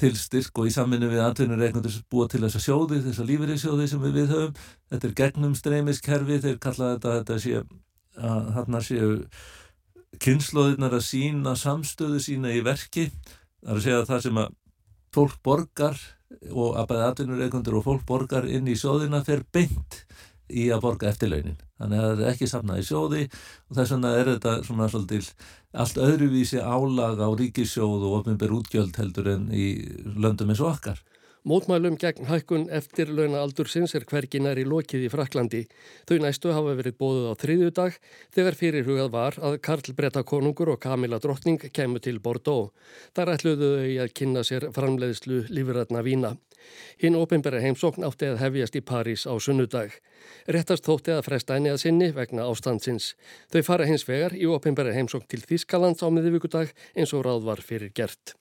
tilstyrk 0.00 0.60
og 0.60 0.70
í 0.70 0.72
samvinni 0.72 1.10
við 1.10 1.22
atvinnur 1.24 1.62
eignundur 1.66 1.96
búa 2.12 2.28
til 2.30 2.40
þessa 2.44 2.62
sjóði, 2.64 3.02
þessa 3.04 3.26
lífeyrissjóði 3.28 3.88
sem 3.90 4.04
við 4.04 4.16
við 4.16 4.34
höfum. 4.34 4.54
Þetta 4.92 5.08
er 5.08 5.16
gegnumstreymiskerfi, 5.20 6.38
þeir 6.46 6.60
kalla 6.62 6.92
þetta, 6.94 7.16
þetta 7.18 7.40
sé 7.44 7.62
að 8.20 8.48
þarna 8.56 8.80
séu 8.84 9.10
kynnslóðirnar 10.20 10.96
að 10.96 11.04
sína 11.06 11.54
samstöðu 11.58 12.22
sína 12.24 12.54
í 12.54 12.64
verki. 12.64 13.10
Það 13.60 13.74
er 13.74 13.76
að 13.76 13.84
segja 13.84 14.00
að 14.00 14.08
það 14.10 14.24
sem 14.26 14.40
að 14.40 14.56
fólk 15.14 15.38
borgar 15.44 16.00
og 16.50 16.78
að 16.78 16.90
bæða 16.92 17.06
atvinnur 17.10 17.44
eignundur 17.44 17.78
og 17.80 17.86
fólk 17.86 18.04
borgar 18.08 18.46
inn 18.48 18.68
í 18.70 18.78
sjóðina 18.78 19.22
fer 19.26 19.42
beint 19.52 20.04
í 20.50 20.68
að 20.74 20.82
borga 20.84 21.10
eftirlaunin. 21.10 21.58
Þannig 21.80 22.02
að 22.02 22.10
það 22.10 22.24
er 22.24 22.32
ekki 22.34 22.50
samnað 22.50 22.82
í 22.82 22.86
sjóði 22.88 23.22
og 23.30 23.78
þess 23.78 23.94
vegna 23.94 24.14
er 24.18 24.32
þetta 24.34 24.56
svona 24.66 24.88
svolítil 24.92 25.22
allt 25.70 26.00
öðruvísi 26.02 26.58
álag 26.60 27.22
á 27.22 27.28
ríkissjóð 27.30 28.08
og 28.08 28.16
ofnbjörn 28.20 28.58
útgjöld 28.58 28.98
heldur 29.00 29.30
en 29.36 29.48
í 29.54 29.70
löndum 30.18 30.50
eins 30.50 30.62
og 30.64 30.74
okkar. 30.74 31.00
Mótmælum 31.40 31.94
gegn 31.96 32.26
hækkun 32.28 32.66
eftir 32.68 33.08
launaaldurins 33.16 33.94
er 33.96 34.04
hverginar 34.04 34.58
í 34.60 34.66
lokið 34.68 35.06
í 35.06 35.08
Fraklandi. 35.08 35.62
Þau 36.04 36.18
næstu 36.20 36.52
hafa 36.52 36.74
verið 36.76 36.98
bóðuð 37.00 37.30
á 37.32 37.34
þriðju 37.40 37.70
dag 37.78 37.96
þegar 38.36 38.58
fyrirhugað 38.60 39.08
var 39.14 39.38
að 39.40 39.56
Karl 39.64 39.94
Bretta 39.96 40.20
konungur 40.20 40.74
og 40.74 40.82
Kamila 40.84 41.16
Drottning 41.16 41.64
kemur 41.72 42.04
til 42.04 42.20
Bordeaux. 42.20 42.74
Þar 43.16 43.32
ætluðu 43.38 43.70
þau 43.78 43.96
að 44.04 44.12
kynna 44.20 44.44
sér 44.44 44.68
framleiðslu 44.76 45.46
lífrætna 45.48 46.04
vína. 46.04 46.34
Hinn 47.00 47.18
ofinbæra 47.18 47.60
heimsókn 47.64 48.04
átti 48.06 48.30
að 48.30 48.40
hefjast 48.44 48.76
í 48.76 48.82
París 48.84 49.26
á 49.28 49.34
sunnudag. 49.40 49.94
Réttast 50.46 50.84
þótti 50.88 51.14
að 51.16 51.24
fresta 51.28 51.56
enni 51.56 51.72
að 51.72 51.82
sinni 51.84 52.10
vegna 52.16 52.48
ástandsins. 52.50 53.14
Þau 53.52 53.62
fara 53.66 53.88
hins 53.88 54.06
vegar 54.08 54.36
í 54.36 54.46
ofinbæra 54.50 54.92
heimsókn 54.96 55.28
til 55.30 55.42
Þískalands 55.44 56.04
á 56.04 56.08
miðvíkudag 56.12 56.74
eins 56.94 57.14
og 57.16 57.24
ráð 57.26 57.48
var 57.48 57.64
fyrir 57.64 57.92
gert. 57.94 58.36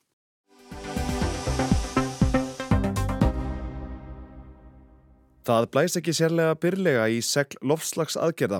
Það 5.50 5.66
blæs 5.74 5.96
ekki 5.98 6.14
sérlega 6.14 6.58
byrlega 6.62 7.08
í 7.10 7.24
segl 7.26 7.58
lofslags 7.66 8.20
aðgerða. 8.22 8.60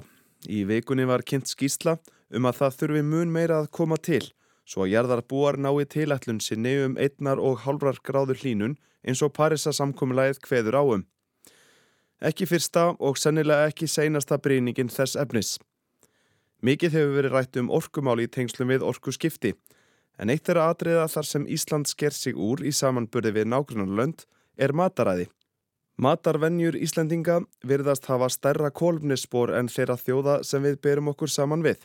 Í 0.50 0.64
vikunni 0.66 1.04
var 1.06 1.22
kynnt 1.22 1.52
skýsla 1.52 2.00
um 2.34 2.48
að 2.50 2.62
það 2.62 2.78
þurfi 2.80 3.04
mun 3.06 3.34
meira 3.34 3.60
að 3.62 3.68
koma 3.76 3.98
til, 4.02 4.24
svo 4.70 4.86
að 4.86 4.94
jarðarbúar 4.94 5.58
nái 5.58 5.86
tilætlun 5.90 6.42
sinni 6.46 6.76
um 6.86 6.98
einnar 7.02 7.42
og 7.42 7.64
hálfrar 7.66 7.98
gráður 8.06 8.38
hlínun 8.44 8.78
eins 9.02 9.24
og 9.26 9.34
Parisa 9.34 9.74
samkominnlæðið 9.74 10.44
hveður 10.46 10.78
áum. 10.78 11.08
Ekki 12.22 12.46
fyrsta 12.52 12.92
og 13.00 13.18
sennilega 13.18 13.72
ekki 13.72 13.88
seinasta 13.88 14.38
bríningin 14.38 14.92
þess 14.92 15.18
efnis. 15.18 15.58
Mikið 16.62 16.98
hefur 16.98 17.16
verið 17.16 17.36
rætt 17.36 17.60
um 17.62 17.72
orkumáli 17.72 18.28
í 18.28 18.32
tengslum 18.32 18.70
við 18.74 18.84
orku 18.84 19.14
skipti, 19.16 19.54
en 20.20 20.30
eitt 20.30 20.50
er 20.52 20.60
að 20.60 20.74
atriða 20.74 21.08
þar 21.08 21.28
sem 21.30 21.48
Ísland 21.48 21.88
sker 21.88 22.12
sig 22.12 22.36
úr 22.36 22.60
í 22.60 22.74
samanburði 22.76 23.32
við 23.40 23.48
nágrunarlönd 23.54 24.26
er 24.60 24.76
mataræði. 24.76 25.30
Matarvenjur 26.00 26.76
Íslendinga 26.80 27.42
virðast 27.68 28.06
hafa 28.12 28.30
stærra 28.32 28.70
kólumnisspor 28.72 29.52
en 29.56 29.72
þeirra 29.72 29.98
þjóða 30.00 30.36
sem 30.48 30.64
við 30.64 30.78
berum 30.84 31.10
okkur 31.12 31.32
saman 31.32 31.64
við. 31.64 31.80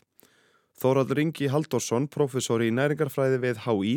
Þóraldur 0.75 1.21
Ingi 1.23 1.47
Haldorsson, 1.47 2.09
professor 2.11 2.59
í 2.63 2.71
næringarfræði 2.75 3.39
við 3.43 3.61
HÍ, 3.63 3.93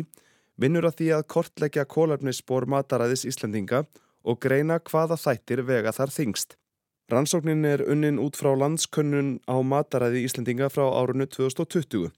vinnur 0.59 0.87
að 0.87 1.01
því 1.01 1.09
að 1.17 1.27
kortleggja 1.33 1.83
kólumnisspor 1.87 2.67
mataræðis 2.71 3.25
Íslendinga 3.27 3.83
og 4.23 4.39
greina 4.43 4.79
hvaða 4.79 5.17
þættir 5.19 5.63
vega 5.67 5.91
þar 5.95 6.13
þingst. 6.15 6.55
Rannsóknin 7.09 7.65
er 7.65 7.83
unnin 7.89 8.19
út 8.21 8.37
frá 8.37 8.51
landskönnun 8.53 9.39
á 9.49 9.55
mataræði 9.65 10.23
Íslendinga 10.27 10.69
frá 10.71 10.85
árunnu 10.87 11.27
2020. 11.27 12.11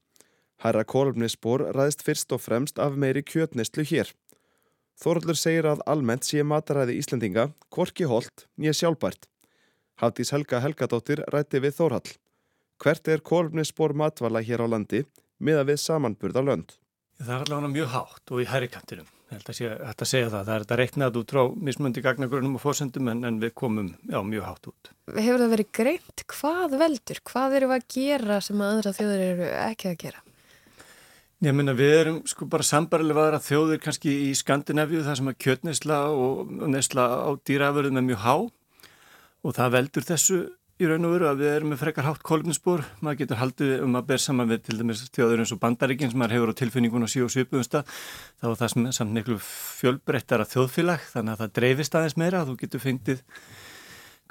Hæra 0.62 0.84
kólumnisspor 0.86 1.64
ræðist 1.74 2.04
fyrst 2.06 2.34
og 2.34 2.42
fremst 2.44 2.78
af 2.78 2.94
meiri 2.94 3.24
kjötnistlu 3.26 3.86
hér. 3.88 4.12
Þorallur 5.00 5.38
segir 5.38 5.66
að 5.66 5.82
almennt 5.90 6.28
sé 6.28 6.44
mataræði 6.46 7.00
Íslendinga 7.00 7.48
korki 7.72 8.06
holt 8.06 8.46
nýja 8.54 8.76
sjálfbært. 8.82 9.26
Haldís 9.98 10.30
Helga 10.34 10.60
Helgadóttir 10.62 11.24
rætti 11.32 11.58
við 11.62 11.80
Þórhall. 11.80 12.12
Hvert 12.82 13.06
er 13.06 13.20
kólumnisspor 13.22 13.92
matvala 13.94 14.40
hér 14.42 14.64
á 14.64 14.66
landi 14.66 15.04
miða 15.38 15.62
við 15.68 15.76
samanburða 15.78 16.42
lönd? 16.42 16.72
Það 17.22 17.34
er 17.34 17.44
allavega 17.44 17.68
mjög 17.70 17.92
hátt 17.92 18.32
og 18.34 18.40
í 18.42 18.46
herrikantinum. 18.50 19.10
Þetta 19.32 19.54
sé 19.54 19.68
að 19.70 20.02
segja 20.08 20.30
það. 20.32 20.42
Það 20.48 20.54
er 20.54 20.64
þetta 20.64 20.78
reiknað 20.80 21.18
út 21.20 21.32
frá 21.32 21.42
mismundi 21.68 22.02
gagnagrunum 22.04 22.56
og 22.58 22.62
fórsendum 22.64 23.08
en, 23.12 23.22
en 23.28 23.38
við 23.40 23.52
komum 23.56 23.92
já, 24.02 24.18
mjög 24.26 24.48
hátt 24.48 24.68
út. 24.72 24.90
Hefur 25.14 25.44
það 25.44 25.54
verið 25.54 25.70
greint 25.78 26.24
hvað 26.34 26.74
veldur? 26.82 27.20
Hvað 27.30 27.56
eru 27.60 27.70
að 27.76 27.86
gera 27.94 28.40
sem 28.44 28.60
að 28.60 28.72
aðra 28.74 28.94
þjóður 28.98 29.24
eru 29.28 29.50
ekki 29.62 29.92
að 29.92 29.98
gera? 30.02 30.24
Ég 31.42 31.56
meina 31.58 31.74
við 31.78 31.92
erum 32.00 32.18
sko 32.30 32.46
bara 32.50 32.66
sambarilega 32.66 33.28
að 33.38 33.46
þjóðir 33.46 33.80
kannski 33.82 34.16
í 34.28 34.34
Skandinavíu 34.38 35.04
þar 35.06 35.18
sem 35.18 35.30
að 35.30 35.38
kjötnesla 35.46 36.00
og 36.10 36.50
nesla 36.70 37.06
á 37.26 37.30
dýraförðum 37.46 38.02
er 38.02 38.06
mjög 38.10 38.26
há 38.26 38.34
og 39.42 39.56
það 39.56 39.72
veldur 39.78 40.06
þessu 40.06 40.42
í 40.82 40.88
raun 40.90 41.06
og 41.06 41.12
veru 41.14 41.28
að 41.30 41.40
við 41.42 41.50
erum 41.52 41.70
með 41.72 41.80
frekar 41.80 42.06
hátt 42.08 42.22
kolumnispor. 42.26 42.82
Maður 43.00 43.18
getur 43.22 43.38
haldið 43.40 43.72
um 43.84 43.98
að 43.98 44.06
ber 44.10 44.22
saman 44.22 44.50
við 44.50 44.62
til 44.66 44.78
dæmis 44.80 45.02
þjóður 45.14 45.42
eins 45.44 45.52
og 45.54 45.60
bandaríkinn 45.62 46.12
sem 46.12 46.22
maður 46.22 46.36
hefur 46.36 46.52
á 46.52 46.60
tilfinningun 46.60 47.06
og 47.06 47.12
síu 47.12 47.26
og 47.26 47.32
svipuðumsta. 47.34 47.84
Þá 48.42 48.46
er 48.50 48.56
það 48.60 48.72
sem, 48.74 48.88
samt 48.98 49.16
miklu 49.16 49.38
fjölbreyttara 49.42 50.48
þjóðfélag 50.50 51.04
þannig 51.12 51.34
að 51.34 51.44
það 51.44 51.54
dreifist 51.60 51.98
aðeins 51.98 52.18
meira. 52.20 52.42
Þú 52.48 52.56
getur 52.64 52.82
fengtið 52.82 53.22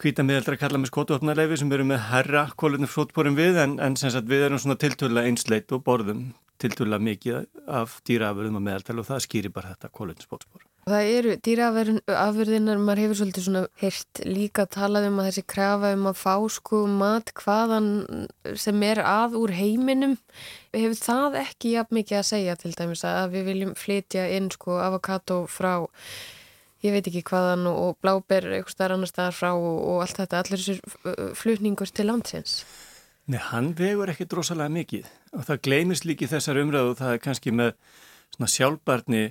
hvita 0.01 0.25
miðaldra 0.25 0.57
að 0.57 0.63
kalla 0.63 0.81
með 0.81 0.91
skotuopnarleifi 0.91 1.61
sem 1.61 1.75
eru 1.77 1.85
með 1.91 2.03
herra 2.09 2.47
kolumnifrótsporum 2.57 3.37
við 3.37 3.61
en, 3.61 3.77
en 3.83 3.99
sem 3.99 4.13
sagt 4.13 4.29
við 4.31 4.47
erum 4.47 4.61
svona 4.61 4.79
tiltöla 4.81 5.27
einsleit 5.29 5.71
og 5.75 5.85
borðum 5.85 6.31
tiltöla 6.61 7.01
mikið 7.01 7.47
af 7.69 7.99
dýraafurðum 8.09 8.59
að 8.61 8.67
meðaltal 8.69 8.99
og 9.01 9.09
það 9.09 9.25
skýri 9.27 9.53
bara 9.53 9.73
þetta 9.75 9.93
kolumnifrótspor. 10.01 10.70
Það 10.81 11.07
eru 11.13 11.33
dýraafurðinar, 11.45 12.79
maður 12.81 13.01
hefur 13.03 13.17
svolítið 13.19 13.43
svona 13.45 13.61
hirt 13.77 14.21
líka 14.25 14.63
talað 14.65 15.05
um 15.11 15.19
að 15.21 15.27
þessi 15.29 15.43
krafa 15.53 15.91
um 15.93 16.07
að 16.09 16.17
fá 16.17 16.33
sko 16.49 16.79
mat 16.89 17.29
hvaðan 17.37 17.89
sem 18.57 18.85
er 18.87 19.03
að 19.05 19.37
úr 19.37 19.53
heiminum. 19.53 20.15
Hefur 20.73 20.97
það 20.97 21.37
ekki 21.43 21.75
jafn 21.75 21.99
mikið 21.99 22.17
að 22.17 22.29
segja 22.31 22.55
til 22.57 22.73
dæmis 22.73 23.05
að 23.05 23.35
við 23.35 23.49
viljum 23.51 23.75
flytja 23.77 24.25
inn 24.33 24.49
sko 24.55 24.79
avokado 24.81 25.43
frá, 25.45 25.85
ég 26.81 26.97
veit 26.97 27.11
ekki 27.11 27.21
hvaðan 27.29 27.69
og 27.69 27.99
bláber 28.01 28.49
eitthvað 28.49 28.73
starf 28.73 28.97
annar 28.97 29.11
staðar 29.11 29.37
frá 29.37 29.51
og, 29.53 29.77
og 29.85 30.01
allt 30.07 30.23
þetta, 30.23 30.41
allir 30.41 30.63
þessir 30.63 31.37
flutningur 31.37 31.93
til 31.93 32.07
landsins? 32.09 32.63
Nei, 33.29 33.37
hann 33.51 33.75
vegur 33.77 34.09
ekki 34.09 34.25
drosalega 34.25 34.73
mikið 34.73 35.05
og 35.37 35.45
það 35.45 35.63
gleimist 35.69 36.09
líki 36.09 36.27
þessar 36.31 36.57
umræðu 36.65 36.95
og 36.95 36.99
það 37.03 37.13
er 37.13 37.23
kannski 37.27 37.53
með 37.53 37.75
svona 38.33 38.49
sjálfbarni 38.49 39.23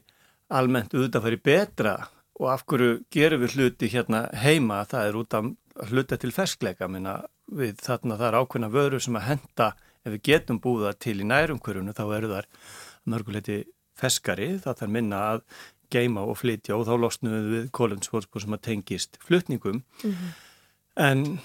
almennt 0.50 0.94
auðvitað 0.94 1.26
farið 1.26 1.42
betra 1.46 1.94
og 2.40 2.46
af 2.52 2.64
hverju 2.68 3.00
gerum 3.12 3.42
við 3.44 3.56
hluti 3.56 3.90
hérna 3.92 4.24
heima? 4.36 4.82
Það 4.88 5.08
er 5.08 5.18
út 5.20 5.36
af 5.38 5.50
hluta 5.90 6.18
til 6.20 6.32
ferskleika. 6.34 6.88
Minna 6.88 7.20
við 7.50 7.80
þarna 7.84 8.18
það 8.20 8.28
er 8.28 8.38
ákveðna 8.40 8.70
vöru 8.74 9.00
sem 9.02 9.18
að 9.18 9.28
henda 9.28 9.72
ef 10.04 10.14
við 10.14 10.22
getum 10.30 10.60
búða 10.62 10.94
til 10.98 11.18
í 11.20 11.28
nærumkvörunu 11.28 11.94
þá 11.96 12.04
eru 12.16 12.32
þar 12.34 12.48
mörguleiti 13.10 13.58
ferskari. 13.98 14.52
Það 14.62 14.82
þarf 14.82 14.94
minna 14.96 15.24
að 15.34 15.42
geima 15.90 16.22
og 16.26 16.38
flytja 16.38 16.76
og 16.76 16.86
þá 16.88 16.94
losnum 17.02 17.50
við 17.50 17.66
kólunsfólksbúr 17.74 18.44
sem 18.44 18.54
að 18.56 18.64
tengist 18.68 19.18
flutningum. 19.26 19.82
Mm 20.04 20.12
-hmm. 20.12 20.38
en 20.96 21.40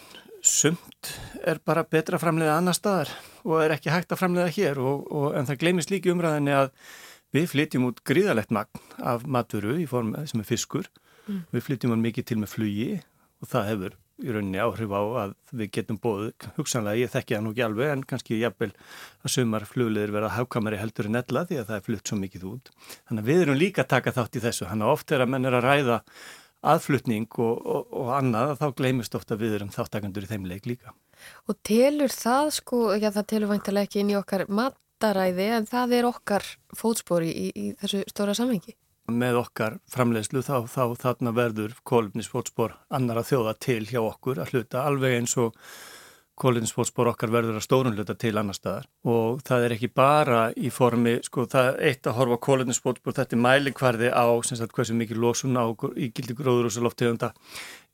sumt 0.46 1.10
er 1.46 1.60
bara 1.66 1.84
betra 1.84 2.20
framlega 2.22 2.58
annar 2.58 2.78
staðar 2.78 3.10
og 3.44 3.64
er 3.64 3.74
ekki 3.76 3.90
hægt 3.94 4.14
að 4.14 4.22
framlega 4.22 4.54
hér 4.54 4.78
og, 4.78 5.06
og, 5.12 5.28
en 5.38 5.48
það 5.50 5.62
gleimist 5.64 5.92
líki 5.94 6.14
umræðinni 6.14 6.54
að 6.54 6.72
Við 7.36 7.50
flytjum 7.52 7.90
út 7.90 8.00
gríðalegt 8.08 8.54
magn 8.56 8.80
af 9.04 9.26
matvöru 9.28 9.76
í 9.82 9.90
form 9.90 10.14
sem 10.30 10.40
er 10.40 10.48
fiskur. 10.48 10.88
Mm. 11.26 11.44
Við 11.52 11.66
flytjum 11.68 11.92
hann 11.92 12.04
mikið 12.06 12.28
til 12.30 12.38
með 12.40 12.54
flugi 12.54 12.90
og 13.44 13.50
það 13.52 13.72
hefur 13.72 13.98
í 14.24 14.32
rauninni 14.32 14.62
áhrif 14.64 14.94
á 14.96 15.02
að 15.26 15.34
við 15.60 15.72
getum 15.76 15.98
bóð, 16.00 16.30
hugsanlega 16.56 17.02
ég 17.02 17.12
þekki 17.12 17.36
það 17.36 17.44
nú 17.44 17.52
ekki 17.52 17.66
alveg 17.66 17.92
en 17.92 18.06
kannski 18.08 18.38
jafnvel 18.40 18.70
að 18.72 19.34
sömar 19.34 19.66
flugleðir 19.68 20.14
verða 20.16 20.32
hafkamari 20.38 20.80
heldur 20.80 21.10
en 21.10 21.20
ella 21.20 21.44
því 21.50 21.60
að 21.60 21.68
það 21.68 21.80
er 21.80 21.86
flutt 21.90 22.12
svo 22.12 22.20
mikið 22.22 22.46
út. 22.54 22.72
Þannig 23.10 23.26
að 23.26 23.30
við 23.32 23.44
erum 23.44 23.60
líka 23.60 23.84
að 23.84 23.92
taka 23.98 24.16
þátt 24.16 24.40
í 24.40 24.44
þessu. 24.46 24.70
Þannig 24.70 24.88
að 24.88 24.96
oft 24.96 25.12
er 25.12 25.26
að 25.26 25.34
menn 25.34 25.50
er 25.50 25.60
að 25.60 25.68
ræða 25.68 26.00
aðflutning 26.66 27.28
og, 27.44 27.60
og, 27.60 27.92
og 27.92 28.14
annað 28.16 28.54
að 28.54 28.62
þá 28.64 28.80
gleymist 28.80 29.20
ofta 29.20 29.38
við 29.42 29.60
erum 29.60 29.76
þáttakandur 29.76 30.26
í 30.26 30.32
þeim 30.32 30.48
leik 30.48 30.72
líka. 30.72 30.96
Og 31.52 31.60
telur 31.68 32.16
það 32.16 32.56
sko, 32.56 32.82
já 32.96 33.10
það 33.10 33.30
telur 33.34 33.52
vantilega 33.52 33.90
ekki 33.90 34.02
inn 34.02 34.16
í 34.16 34.20
okkar 34.22 34.48
mat 34.48 34.80
mataræði 34.96 35.48
en 35.52 35.68
það 35.68 35.94
er 35.98 36.08
okkar 36.08 36.44
fótspori 36.76 37.30
í, 37.30 37.52
í 37.56 37.66
þessu 37.80 38.04
stóra 38.10 38.36
samhengi. 38.36 38.76
Með 39.12 39.38
okkar 39.44 39.78
framleiðslu 39.92 40.42
þá, 40.42 40.66
þá 40.66 40.96
þarna 40.98 41.34
verður 41.36 41.76
kólumnisfótspor 41.86 42.74
annara 42.90 43.24
þjóða 43.24 43.54
til 43.60 43.84
hjá 43.86 44.02
okkur 44.02 44.42
að 44.42 44.54
hluta 44.54 44.86
alveg 44.88 45.20
eins 45.20 45.36
og 45.38 45.54
kólumnisfótspor 46.40 47.10
okkar 47.12 47.32
verður 47.34 47.60
að 47.60 47.66
stórun 47.66 47.96
hluta 47.96 48.16
til 48.20 48.34
annar 48.40 48.58
staðar. 48.58 48.90
Og 49.08 49.40
það 49.48 49.66
er 49.66 49.76
ekki 49.76 49.90
bara 49.96 50.42
í 50.56 50.72
formi, 50.74 51.16
sko 51.26 51.46
það 51.52 51.70
er 51.70 51.80
eitt 51.90 52.10
að 52.10 52.18
horfa 52.20 52.40
kólumnisfótspor, 52.48 53.16
þetta 53.16 53.38
er 53.38 53.42
mælikvarði 53.46 54.12
á 54.12 54.26
sem 54.48 54.60
sagt 54.60 54.76
hversu 54.76 54.98
mikið 54.98 55.22
lósun 55.24 55.56
á 55.56 55.66
ígildi 55.96 56.36
gróður 56.38 56.70
og 56.70 56.76
svo 56.76 56.86
loftegunda 56.86 57.32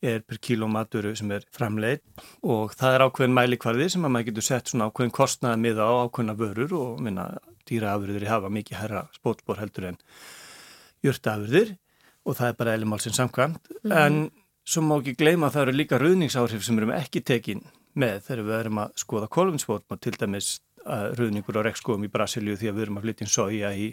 er 0.02 0.24
per 0.26 0.42
kíló 0.42 0.66
maturu 0.72 1.14
sem 1.18 1.30
er 1.36 1.46
framleið 1.54 2.02
og 2.42 2.74
það 2.74 2.96
er 2.96 3.04
ákveðin 3.06 3.36
mælikvarði 3.38 3.90
sem 3.94 4.06
að 4.08 4.14
maður 4.16 4.30
getur 4.32 4.48
sett 4.48 4.72
svona 4.72 4.88
ákveðin 4.90 5.14
kostnaði 5.14 5.62
miða 5.62 5.86
á 5.86 5.94
ákveðina 6.08 6.38
vörur 6.40 6.74
og 6.80 7.04
minna 7.06 7.28
dýraafurðir 7.70 8.26
hafa 8.32 8.50
mikið 8.50 8.80
herra 8.82 9.04
spótspor 9.14 9.62
heldur 9.62 9.92
en 9.92 10.00
jörtaafurðir 11.06 11.76
og 12.26 12.38
það 12.38 12.50
er 12.50 12.58
bara 12.58 12.74
elimálsinn 12.78 13.18
samkvæmt. 13.18 13.70
Mm 13.86 13.98
en 14.02 14.32
svo 14.66 14.84
má 14.86 14.98
ekki 15.00 15.18
gleyma 15.18 15.50
að 15.50 15.56
það 15.56 15.64
eru 15.64 15.78
líka 15.78 16.00
ruðningsáhrif 16.02 16.66
sem 16.66 16.78
erum 16.78 16.94
ekki 16.94 17.24
tekin 17.26 17.64
með 17.94 18.20
þegar 18.28 18.44
við 18.48 18.58
erum 18.60 18.84
að 18.84 19.00
skoða 19.04 19.32
kolumspótma 19.38 19.98
til 20.02 20.14
dæmis 20.18 20.52
ruðningur 21.18 21.60
á 21.62 21.66
rekskóum 21.68 22.06
í 22.06 22.12
Brasilíu 22.12 22.58
því 22.58 22.72
að 22.72 22.78
við 22.78 22.86
erum 22.88 23.02
að 23.02 23.08
flytja 23.08 23.28
soja 23.30 23.74
í 23.78 23.92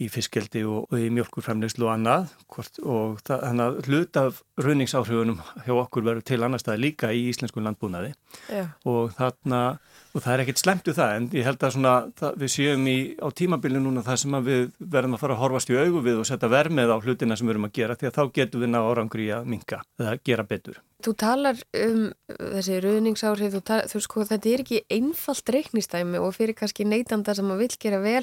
í 0.00 0.08
fiskeldi 0.10 0.62
og, 0.66 0.86
og 0.90 0.98
í 0.98 1.10
mjölkurframlegslu 1.14 1.86
og 1.86 1.92
annað 1.94 2.30
hvort, 2.50 2.78
og 2.80 3.20
þannig 3.26 3.64
að 3.64 3.90
hlut 3.90 4.18
af 4.18 4.40
runningsáhrifunum 4.64 5.42
hjá 5.66 5.74
okkur 5.76 6.06
verður 6.06 6.26
til 6.30 6.40
annar 6.42 6.62
stað 6.62 6.82
líka 6.82 7.12
í 7.14 7.26
íslensku 7.30 7.62
landbúnaði 7.62 8.14
Já. 8.48 8.64
og 8.88 9.12
þarna 9.18 9.62
og 10.12 10.20
það 10.20 10.32
er 10.32 10.42
ekkert 10.42 10.60
slemt 10.60 10.88
úr 10.90 10.96
það 10.96 11.14
en 11.16 11.26
ég 11.32 11.46
held 11.46 11.62
að 11.64 11.74
svona, 11.76 11.92
það, 12.20 12.38
við 12.42 12.50
séum 12.52 12.86
í, 12.90 12.96
á 13.16 13.28
tímabilinu 13.32 13.82
núna 13.86 14.04
það 14.04 14.18
sem 14.22 14.38
við 14.44 14.64
verðum 14.92 15.16
að 15.16 15.22
fara 15.22 15.36
að 15.36 15.42
horfast 15.42 15.72
í 15.72 15.78
augu 15.78 16.02
við 16.04 16.20
og 16.20 16.28
setja 16.28 16.50
vermið 16.52 16.92
á 16.92 16.96
hlutina 17.00 17.36
sem 17.38 17.48
við 17.48 17.54
erum 17.54 17.68
að 17.68 17.76
gera 17.78 17.96
því 17.96 18.08
að 18.08 18.18
þá 18.18 18.22
getum 18.38 18.64
við 18.64 18.72
ná 18.74 18.78
árangri 18.82 19.28
að 19.32 19.48
minka 19.48 19.78
eða 20.00 20.16
gera 20.28 20.44
betur. 20.50 20.80
Þú 21.02 21.14
talar 21.18 21.62
um 21.80 22.02
þessi 22.38 22.76
ruðningsáhrif, 22.84 23.56
þú, 23.64 24.02
sko 24.04 24.26
þetta 24.28 24.50
er 24.52 24.62
ekki 24.62 24.82
einfalt 24.92 25.52
reiknistæmi 25.56 26.20
og 26.22 26.36
fyrir 26.36 26.58
kannski 26.58 26.86
neytanda 26.86 27.34
sem 27.34 27.48
að 27.50 27.64
vil 27.64 27.70
gera 27.82 28.02
vel 28.04 28.22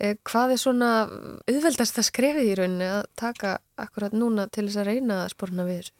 eh, 0.00 0.14
hvað 0.22 0.54
er 0.54 0.62
svona 0.62 0.92
auðveldast 1.50 1.98
að 2.00 2.08
skrefið 2.08 2.52
í 2.52 2.58
rauninni 2.60 2.92
að 3.00 3.02
taka 3.18 3.58
akkurat 3.82 4.14
núna 4.16 4.46
til 4.46 4.68
þess 4.68 4.80
að 4.80 4.92
reyna 4.92 5.24
að 5.24 5.34
spórna 5.34 5.66
við 5.66 5.82
þessu? 5.82 5.96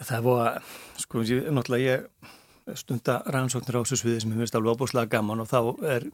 Það 0.00 0.14
er 0.16 0.22
búið 0.24 0.44
að, 0.44 0.76
sko, 1.02 1.24
ég, 1.28 1.48
náttúrulega 1.52 1.96
ég 1.96 2.36
stunda 2.78 3.20
rannsóknir 3.26 3.80
á 3.80 3.82
þessu 3.82 4.00
sviði 4.00 4.24
sem 4.24 4.32
hefur 4.34 4.60
alveg 4.60 4.76
óbúslega 4.76 5.12
gaman 5.16 5.44
og 5.44 5.50
þá 5.50 5.60
er 5.96 6.08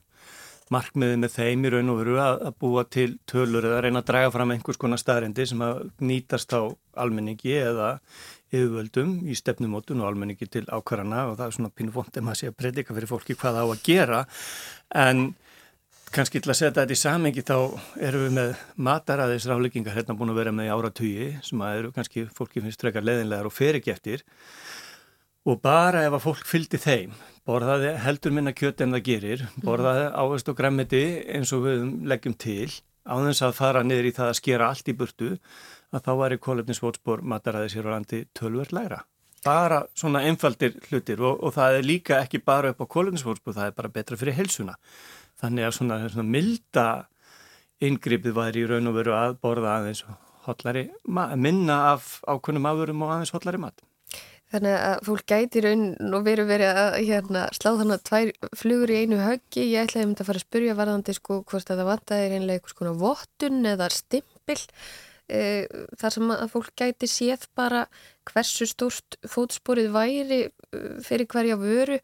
markmiðið 0.74 1.20
með 1.22 1.34
þeim 1.36 1.66
í 1.66 1.70
raun 1.70 1.92
og 1.92 2.00
veru 2.00 2.16
að, 2.18 2.40
búa 2.58 2.82
til 2.90 3.10
tölur 3.30 3.68
eða 3.68 3.84
reyna 3.84 4.02
að 4.02 4.08
draga 4.10 4.32
fram 4.34 4.52
einhvers 4.54 4.80
konar 4.82 4.98
staðrendi 4.98 5.46
sem 5.46 5.62
að 5.62 5.84
nýtast 6.02 6.56
á 6.58 6.66
almenningi 6.98 7.54
eða 7.60 7.92
yfirvöldum 8.50 9.20
í 9.30 9.36
stefnumótun 9.38 10.02
og 10.02 10.10
almenningi 10.10 10.48
til 10.50 10.64
ákvarðana 10.66 11.28
og 11.30 11.36
það 11.38 11.46
er 11.46 11.56
svona 11.58 11.74
pínu 11.74 11.94
vond 11.94 12.18
en 12.18 12.26
maður 12.26 12.40
sé 12.40 12.50
að 12.50 12.58
predika 12.62 12.96
fyrir 12.96 13.10
fólki 13.10 13.38
hvað 13.38 13.60
á 13.62 13.64
að 13.66 13.84
gera. 13.86 14.22
En 14.94 15.28
kannski 16.14 16.40
til 16.42 16.50
að 16.52 16.58
setja 16.60 16.82
þetta 16.82 16.94
í 16.94 17.00
samengi 17.00 17.46
þá 17.46 17.56
erum 18.08 18.26
við 18.26 18.36
með 18.38 18.52
mataræðis 18.88 19.48
ráleggingar 19.50 19.96
hérna 19.96 20.16
búin 20.18 20.32
að 20.34 20.40
vera 20.40 20.54
með 20.54 20.68
í 20.68 20.74
áratugji 20.74 21.30
sem 21.46 21.62
að 21.62 21.80
eru 21.80 21.92
kannski 21.94 22.26
fólki 22.34 22.62
finnst 22.64 22.82
frekar 22.82 23.06
leðinlegar 23.06 23.48
og 23.48 23.54
ferikeftir 23.54 24.22
og 25.46 25.62
bara 25.62 26.02
ef 26.06 26.16
að 26.16 26.24
fólk 26.24 26.46
fylgdi 26.48 26.78
þeim 26.82 27.14
borðaði 27.46 27.92
heldur 28.02 28.34
minna 28.34 28.52
kjöt 28.56 28.82
en 28.82 28.96
það 28.96 29.04
gerir 29.06 29.44
borðaði 29.62 30.06
áherslu 30.18 30.52
og 30.52 30.58
græmiti 30.58 31.02
eins 31.36 31.52
og 31.54 31.62
við 31.68 31.84
leggjum 32.10 32.34
til 32.42 32.70
á 33.06 33.14
þess 33.22 33.44
að 33.46 33.58
fara 33.60 33.84
niður 33.86 34.08
í 34.10 34.14
það 34.16 34.30
að 34.32 34.38
skera 34.40 34.70
allt 34.72 34.90
í 34.90 34.96
burtu 34.98 35.28
að 35.94 36.08
þá 36.08 36.12
væri 36.22 36.40
kólefnisvótspor 36.42 37.22
mataræði 37.22 37.76
sér 37.76 37.86
á 37.86 37.94
landi 37.94 38.24
tölver 38.34 38.74
læra 38.74 39.04
bara 39.46 39.84
svona 39.94 40.24
einfaldir 40.26 40.74
hlutir 40.88 41.22
og, 41.22 41.38
og 41.38 41.54
það 41.54 41.78
er 41.78 41.90
líka 41.92 42.20
ekki 42.24 42.42
bara 42.42 42.74
upp 42.74 42.82
á 42.82 42.92
kólefnisvótspor 42.96 43.54
það 43.54 43.70
er 43.70 43.78
bara 43.78 43.94
betra 43.94 44.18
fyrir 44.18 44.38
helsuna 44.40 44.74
þannig 45.38 45.68
að 45.68 45.76
svona, 45.78 46.00
svona 46.10 46.30
milda 46.34 46.86
inngripið 47.86 48.34
væri 48.34 48.64
í 48.64 48.70
raun 48.72 48.90
og 48.90 48.98
veru 48.98 49.14
að 49.14 49.38
borða 49.44 49.78
aðeins 49.78 50.02
hotlari, 50.46 50.88
minna 51.06 51.92
af 51.92 52.16
ákveðnum 52.26 52.66
aðurum 52.70 53.04
og 53.06 53.14
aðeins 53.14 53.34
hotlari 53.34 53.60
mat 53.62 53.86
Þannig 54.52 54.76
að 54.78 55.00
fólk 55.08 55.24
gæti 55.26 55.62
raun 55.64 56.12
og 56.14 56.22
veru 56.26 56.44
verið 56.46 56.78
að 56.78 56.96
hérna, 57.08 57.42
slá 57.56 57.72
þannig 57.72 57.96
að 57.96 58.04
tvær 58.06 58.28
flugur 58.60 58.92
í 58.94 59.00
einu 59.02 59.18
höggi. 59.18 59.64
Ég 59.72 59.88
ætlaði 59.88 60.12
þetta 60.12 60.22
að 60.22 60.28
fara 60.30 60.40
að 60.40 60.46
spurja 60.46 60.76
varðandi 60.78 61.14
sko 61.16 61.38
hvort 61.42 61.72
að 61.72 61.80
það 61.80 61.90
vantaði 61.90 62.28
reynilega 62.30 62.60
eitthvað 62.60 62.76
svona 62.76 62.94
vottun 63.00 63.70
eða 63.72 63.88
stimpil 63.96 64.58
e, 65.26 65.40
þar 65.98 66.14
sem 66.14 66.32
að 66.36 66.44
fólk 66.52 66.72
gæti 66.78 67.08
séð 67.10 67.46
bara 67.58 67.86
hversu 68.30 68.68
stórst 68.70 69.18
fótsporið 69.26 69.90
væri 69.96 70.42
e, 70.46 70.82
fyrir 71.06 71.26
hverja 71.32 71.58
vöru. 71.58 71.98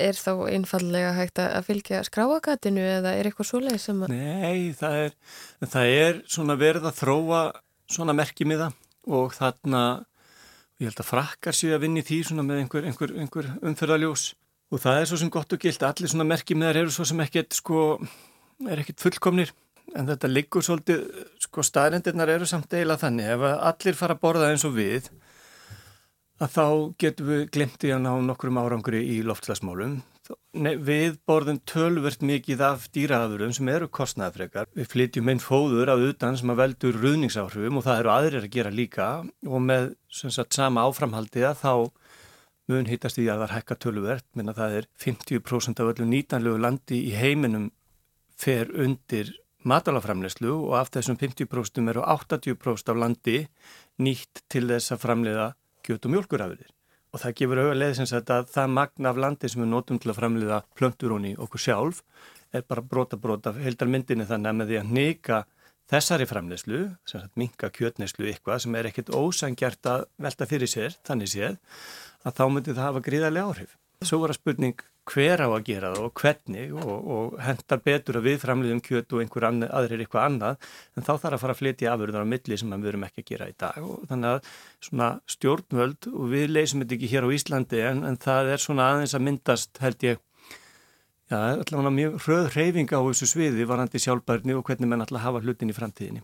Er 0.00 0.16
þá 0.16 0.46
einfallega 0.48 1.10
hægt 1.18 1.42
að 1.42 1.66
fylgja 1.66 2.04
skráakatinu 2.06 2.80
eða 2.80 3.16
er 3.18 3.28
eitthvað 3.28 3.50
svoleið 3.50 3.82
sem 3.82 3.98
að... 4.06 4.14
Nei, 4.14 4.70
það 4.78 4.94
er, 5.02 5.18
það 5.74 5.96
er 5.98 6.22
svona 6.30 6.56
verið 6.56 6.86
að 6.88 7.02
þróa 7.02 7.42
svona 7.90 8.14
merkimiða 8.16 8.70
og 9.10 9.34
þarna 9.36 9.82
Ég 10.80 10.88
held 10.88 11.00
að 11.02 11.10
frakkar 11.10 11.56
séu 11.56 11.74
að 11.76 11.82
vinni 11.84 12.00
því 12.00 12.18
svona 12.24 12.44
með 12.46 12.62
einhver, 12.62 12.86
einhver, 12.88 13.10
einhver 13.20 13.48
umfyrðaljós 13.68 14.30
og 14.72 14.80
það 14.80 15.00
er 15.00 15.08
svo 15.10 15.18
sem 15.20 15.32
gott 15.32 15.52
og 15.52 15.60
gilt. 15.60 15.82
Allir 15.84 16.08
svona 16.08 16.24
merkimiðar 16.30 16.78
eru 16.80 16.94
svo 16.94 17.04
sem 17.04 17.20
ekkert 17.20 17.56
sko, 17.58 17.82
er 18.64 18.80
ekkert 18.80 19.04
fullkomnir 19.04 19.52
en 19.98 20.08
þetta 20.08 20.30
liggur 20.30 20.64
svolítið, 20.64 21.02
sko 21.44 21.64
staðrendirnar 21.66 22.32
eru 22.32 22.48
samt 22.48 22.72
eiginlega 22.72 23.02
þannig 23.02 23.32
ef 23.34 23.44
allir 23.50 23.98
fara 23.98 24.16
að 24.16 24.22
borða 24.22 24.48
eins 24.54 24.64
og 24.64 24.72
við 24.78 25.10
að 26.40 26.54
þá 26.54 26.66
getum 27.04 27.28
við 27.28 27.42
glemti 27.52 27.92
að 27.92 28.04
ná 28.06 28.12
nokkrum 28.24 28.60
árangri 28.62 29.02
í 29.18 29.20
loftslagsmálum. 29.26 29.98
Við 30.50 31.16
borðum 31.30 31.60
tölvert 31.68 32.24
mikið 32.26 32.62
af 32.66 32.88
dýraðurum 32.94 33.52
sem 33.54 33.68
eru 33.70 33.86
kostnæðafrekar. 33.88 34.70
Við 34.74 34.88
flytjum 34.90 35.30
einn 35.30 35.42
fóður 35.42 35.92
af 35.94 36.02
utan 36.08 36.38
sem 36.38 36.50
að 36.52 36.62
veldur 36.64 36.98
ruðningsáhrifum 36.98 37.78
og 37.78 37.86
það 37.86 38.00
eru 38.02 38.12
aðrir 38.14 38.46
að 38.46 38.54
gera 38.56 38.72
líka. 38.74 39.10
Og 39.46 39.62
með 39.64 39.92
sagt, 40.10 40.56
sama 40.56 40.86
áframhaldiða 40.88 41.54
þá 41.58 41.72
mun 42.70 42.90
hittast 42.90 43.18
í 43.18 43.26
að 43.26 43.42
það 43.42 43.46
er 43.46 43.54
hækka 43.56 43.76
tölvert, 43.82 44.26
menna 44.38 44.54
það 44.54 44.80
er 44.80 44.88
50% 45.02 45.82
af 45.82 45.92
öllu 45.92 46.08
nýtanlegu 46.10 46.60
landi 46.62 46.98
í 47.08 47.14
heiminum 47.18 47.70
fer 48.40 48.70
undir 48.70 49.32
matalaframlegslu 49.66 50.52
og 50.54 50.76
af 50.80 50.92
þessum 50.94 51.18
50% 51.20 51.90
eru 51.92 52.04
80% 52.06 52.92
af 52.92 53.00
landi 53.00 53.38
nýtt 54.00 54.44
til 54.48 54.66
þess 54.70 54.94
að 54.94 55.02
framleiða 55.04 55.48
kjöt 55.84 56.06
og 56.06 56.14
mjölkurafurðir 56.14 56.70
og 57.10 57.22
það 57.22 57.36
gefur 57.40 57.60
auðvitað 57.60 57.80
leðisins 57.82 58.12
að 58.16 58.50
það 58.54 58.74
magna 58.74 59.10
af 59.10 59.22
landi 59.24 59.50
sem 59.50 59.62
við 59.62 59.72
notum 59.72 59.98
til 60.00 60.12
að 60.12 60.20
framleiða 60.20 60.60
plönturóni 60.78 61.32
okkur 61.42 61.64
sjálf 61.64 62.04
er 62.54 62.66
bara 62.66 62.82
brota 62.82 63.18
brota 63.20 63.54
heldar 63.58 63.90
myndinni 63.90 64.26
þannig 64.28 64.50
að 64.50 64.60
með 64.60 64.70
því 64.70 64.78
að 64.80 64.92
neyka 64.98 65.40
þessari 65.90 66.26
framleyslu, 66.30 66.80
sem 67.08 67.22
sagt 67.22 67.38
minka 67.40 67.70
kjötneyslu 67.74 68.28
eitthvað 68.30 68.62
sem 68.64 68.76
er 68.78 68.88
ekkert 68.90 69.10
ósangjart 69.10 69.90
að 69.90 70.06
velta 70.22 70.46
fyrir 70.50 70.70
sér, 70.70 70.94
þannig 71.06 71.32
séð 71.32 71.56
að 72.26 72.36
þá 72.38 72.44
myndi 72.54 72.74
það 72.76 72.86
hafa 72.86 73.02
gríðarlega 73.06 73.50
áhrif. 73.50 73.76
Svo 74.06 74.20
var 74.22 74.32
að 74.32 74.38
spurning 74.38 74.84
hver 75.10 75.42
á 75.42 75.48
að 75.48 75.66
gera 75.66 75.90
það 75.94 76.06
og 76.06 76.22
hvernig 76.22 76.74
og, 76.78 77.10
og 77.16 77.36
hendar 77.42 77.82
betur 77.84 78.20
að 78.20 78.26
við 78.28 78.38
framleiðum 78.44 78.82
kjöt 78.86 79.14
og 79.14 79.22
einhver 79.24 79.46
annað, 79.48 79.72
aðrir 79.80 80.04
eitthvað 80.04 80.26
annað 80.28 80.70
en 80.96 81.06
þá 81.06 81.12
þarf 81.12 81.36
að 81.36 81.42
fara 81.44 81.56
að 81.56 81.60
flytja 81.60 81.92
afurðar 81.94 82.26
á 82.26 82.32
milli 82.32 82.58
sem 82.60 82.74
við 82.76 82.88
verum 82.88 83.06
ekki 83.08 83.24
að 83.24 83.30
gera 83.32 83.50
í 83.50 83.54
dag 83.60 83.84
og 83.84 84.08
þannig 84.10 84.34
að 84.36 84.50
svona 84.88 85.10
stjórnvöld 85.34 86.10
og 86.14 86.34
við 86.34 86.56
leysum 86.56 86.84
þetta 86.84 86.98
ekki 86.98 87.12
hér 87.14 87.26
á 87.26 87.34
Íslandi 87.36 87.84
en, 87.90 88.02
en 88.08 88.20
það 88.20 88.52
er 88.54 88.64
svona 88.64 88.90
aðeins 88.94 89.16
að 89.18 89.26
myndast 89.26 89.82
held 89.82 90.06
ég 90.06 90.20
já, 91.30 91.38
allavega 91.38 91.94
mjög 91.94 92.18
hröð 92.24 92.50
hreyfing 92.54 92.92
á 92.94 93.00
þessu 93.00 93.30
sviði 93.30 93.66
varandi 93.68 94.02
sjálfbærni 94.02 94.56
og 94.58 94.66
hvernig 94.66 94.90
menn 94.90 95.04
alltaf 95.04 95.24
hafa 95.24 95.42
hlutin 95.44 95.70
í 95.70 95.76
framtíðinni. 95.76 96.22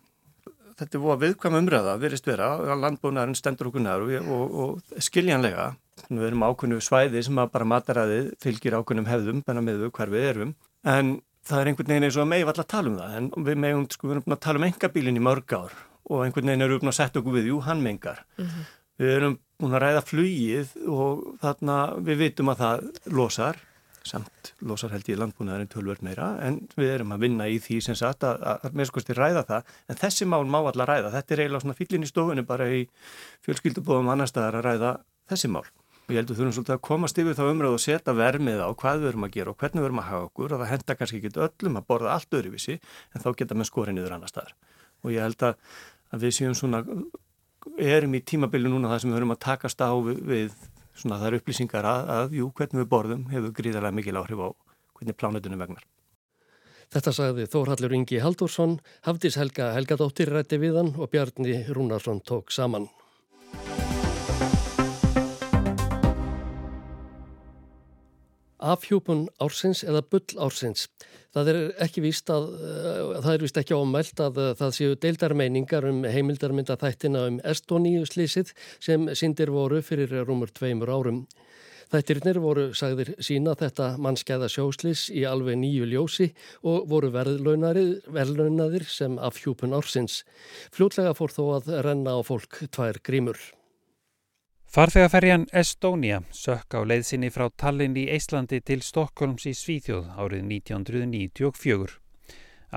Þetta 0.77 0.99
er 0.99 1.01
búið 1.01 1.15
að 1.15 1.23
viðkvæm 1.25 1.59
umræða, 1.63 1.93
verist 2.03 2.27
vera, 2.29 2.51
að 2.61 2.83
landbúnaðurinn 2.83 3.39
stendur 3.39 3.71
okkur 3.71 3.85
nær 3.85 4.03
og, 4.05 4.11
og, 4.29 4.57
og 4.61 5.05
skiljanlega 5.07 5.71
Við 6.09 6.27
erum 6.29 6.45
ákveðnu 6.45 6.81
svæði 6.85 7.23
sem 7.25 7.39
að 7.41 7.53
bara 7.55 7.69
mataræði 7.73 8.21
fylgir 8.43 8.77
ákveðnum 8.77 9.09
hefðum 9.09 9.43
benna 9.47 9.65
með 9.65 9.87
hver 9.97 10.13
við 10.13 10.29
erum 10.31 10.55
en 10.87 11.17
það 11.47 11.61
er 11.61 11.71
einhvern 11.71 11.91
veginn 11.91 12.07
eins 12.07 12.17
og 12.19 12.25
að 12.25 12.33
megum 12.33 12.51
alltaf 12.53 12.69
tala 12.71 12.91
um 12.91 12.99
það 13.01 13.15
en 13.19 13.29
við 13.47 13.61
megum, 13.63 13.87
sko, 13.91 14.09
við 14.09 14.17
erum 14.17 14.35
að 14.37 14.43
tala 14.47 14.61
um 14.61 14.67
engabílin 14.67 15.21
í 15.21 15.23
mörg 15.23 15.55
ár 15.57 15.77
og 16.07 16.25
einhvern 16.25 16.51
veginn 16.51 16.67
erum 16.67 16.83
við 16.83 16.91
að 16.91 16.99
setja 16.99 17.23
okkur 17.23 17.37
við, 17.37 17.49
jú, 17.51 17.61
hann 17.67 17.83
mengar. 17.83 18.25
Mm 18.39 18.47
-hmm. 18.47 18.67
Við 18.97 19.13
erum 19.13 19.39
búin 19.61 19.77
að 19.77 19.83
ræða 19.85 20.03
flugið 20.11 20.69
og 20.89 21.25
þarna 21.43 21.77
við 22.09 22.21
vitum 22.25 22.53
að 22.53 22.61
það 22.63 22.85
losar, 23.19 23.57
samt 24.07 24.53
losar 24.61 24.91
held 24.91 25.09
ég 25.09 25.19
landbúnaðarinn 25.19 25.73
tölvörd 25.73 26.03
meira 26.03 26.39
en 26.41 26.69
við 26.77 26.93
erum 26.95 27.13
að 27.13 27.23
vinna 27.27 27.49
í 27.49 27.59
því 27.59 27.81
sem 27.83 27.95
sagt 27.95 28.23
að, 28.23 28.43
að 28.43 28.73
með 28.73 28.87
skoðst 28.87 29.11
í 29.11 29.19
ræða 29.19 29.43
það 29.43 29.63
en 29.89 29.97
þessi 29.97 30.25
mál 30.27 30.45
má 30.47 30.59
allar 30.63 30.89
ræða. 30.89 31.11
Þetta 31.11 31.35
er 31.35 31.41
eiginlega 31.41 31.61
svona 31.61 31.75
fyllin 31.75 32.07
í 32.07 32.13
stofunni 32.13 32.43
bara 32.43 32.71
í 32.71 32.87
fjölskyldubóðum 33.43 34.09
annar 34.09 34.31
staðar 34.31 34.61
að 34.61 34.67
ræða 34.71 34.93
þessi 35.29 35.51
mál 35.51 35.67
og 36.07 36.15
ég 36.15 36.21
held 36.21 36.31
að 36.31 36.39
þurfum 36.39 36.55
svolítið 36.55 36.77
að 36.77 36.83
komast 36.87 37.19
yfir 37.19 37.37
þá 37.37 37.45
umröð 37.51 37.77
og 37.77 37.83
setja 37.83 38.15
vermið 38.15 38.63
á 38.63 38.71
hvað 38.79 39.03
við 39.03 39.11
erum 39.11 39.27
að 39.27 39.35
gera 39.37 39.53
og 39.53 39.59
hvernig 39.61 39.83
við 39.83 39.89
erum 39.89 40.03
að 40.03 40.09
hafa 40.11 40.29
okkur 40.29 40.55
og 40.55 40.63
það 40.63 40.73
henda 40.73 40.97
kannski 41.01 41.21
ekki 41.21 41.33
öllum 41.47 41.81
að 41.81 41.87
borða 41.91 42.15
allt 42.15 42.39
öðruvísi 42.39 42.79
en 42.79 43.25
þá 43.25 43.29
geta 43.41 43.59
með 43.59 43.71
skorinn 43.71 43.99
yfir 43.99 44.15
annar 44.15 44.31
staðar 44.31 44.55
og 45.03 45.13
ég 45.15 45.27
held 45.27 45.47
að, 45.49 45.59
að 46.15 46.27
við 46.27 46.37
séum 46.39 46.55
svona 46.55 46.85
erum 47.75 48.15
í 48.15 48.23
tímabili 48.23 48.71
núna 48.71 48.93
það 48.93 49.03
sem 49.03 49.13
við 49.13 49.19
höfum 49.19 49.35
að 49.35 49.43
takast 49.47 49.83
á 49.83 49.91
við, 50.07 50.23
við 50.31 50.55
svona 50.97 51.19
þar 51.21 51.39
upplýsingar 51.41 51.89
að, 51.91 52.13
að 52.17 52.39
jú, 52.39 52.49
hvernig 52.57 52.83
við 52.83 52.91
borðum 52.93 53.27
hefur 53.33 53.55
gríðarlega 53.59 53.99
mikil 53.99 54.17
áhrif 54.21 54.43
á 54.47 54.49
hvernig 54.97 55.19
plánutunum 55.21 55.61
vegnar. 55.61 55.85
Þetta 56.95 57.13
sagði 57.13 57.49
Þórhallur 57.51 57.97
Ingi 57.99 58.21
Haldursson, 58.23 58.79
Hafdís 59.09 59.39
Helga 59.41 59.73
Helgadóttir 59.75 60.31
rætti 60.33 60.61
við 60.63 60.79
hann 60.81 60.95
og 60.95 61.11
Bjarni 61.13 61.65
Rúnarsson 61.75 62.23
tók 62.23 62.55
saman. 62.55 62.87
Afhjúpun 68.59 69.27
ársins 69.43 69.83
eða 69.85 70.03
bull 70.11 70.39
ársins. 70.41 70.87
Það 71.37 71.51
er 71.53 71.59
ekki 71.85 72.05
víst 72.07 72.31
að, 72.33 72.47
uh, 72.57 73.17
það 73.21 73.33
er 73.35 73.43
víst 73.45 73.59
ekki 73.61 73.77
ámælt 73.77 74.23
að 74.25 74.41
uh, 74.41 74.53
það 74.57 74.77
séu 74.79 74.95
deildarmeiningar 75.03 75.89
um 75.91 76.05
heimildarmynda 76.09 76.79
þættina 76.81 77.27
um 77.31 77.41
Estoníu 77.45 78.07
slísið 78.09 78.55
sem 78.81 79.11
sindir 79.13 79.53
voru 79.53 79.83
fyrir 79.85 80.15
rúmur 80.25 80.55
tveimur 80.57 80.93
árum. 80.93 81.27
Þættirnir 81.93 82.41
voru, 82.43 82.65
sagðir 82.75 83.13
sína, 83.23 83.53
þetta 83.55 83.93
mannskæða 84.03 84.49
sjóslís 84.51 85.05
í 85.15 85.23
alveg 85.29 85.55
nýju 85.61 85.87
ljósi 85.93 86.33
og 86.67 86.89
voru 86.91 87.13
verðlaunadir 87.15 88.89
sem 88.91 89.21
afhjúpun 89.23 89.77
ársins. 89.77 90.25
Fljótlega 90.75 91.15
fór 91.15 91.37
þó 91.37 91.45
að 91.61 91.71
renna 91.87 92.17
á 92.19 92.21
fólk 92.27 92.65
tvær 92.75 92.99
grímur. 93.07 93.39
Farþegaferjan 94.77 95.47
Estonia 95.57 96.19
sökk 96.37 96.75
á 96.77 96.85
leiðsynni 96.85 97.31
frá 97.33 97.47
Tallinn 97.57 97.95
í 97.97 98.03
Íslandi 98.13 98.59
til 98.61 98.83
Stokkólms 98.85 99.47
í 99.49 99.55
Svíþjóð 99.57 100.11
árið 100.21 100.43
1994. 100.51 101.95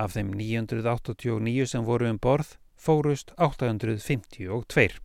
Af 0.00 0.14
þeim 0.14 0.30
989 0.38 1.68
sem 1.68 1.84
voru 1.84 2.08
um 2.08 2.16
borð 2.16 2.54
fórust 2.80 3.34
852. 3.36 4.96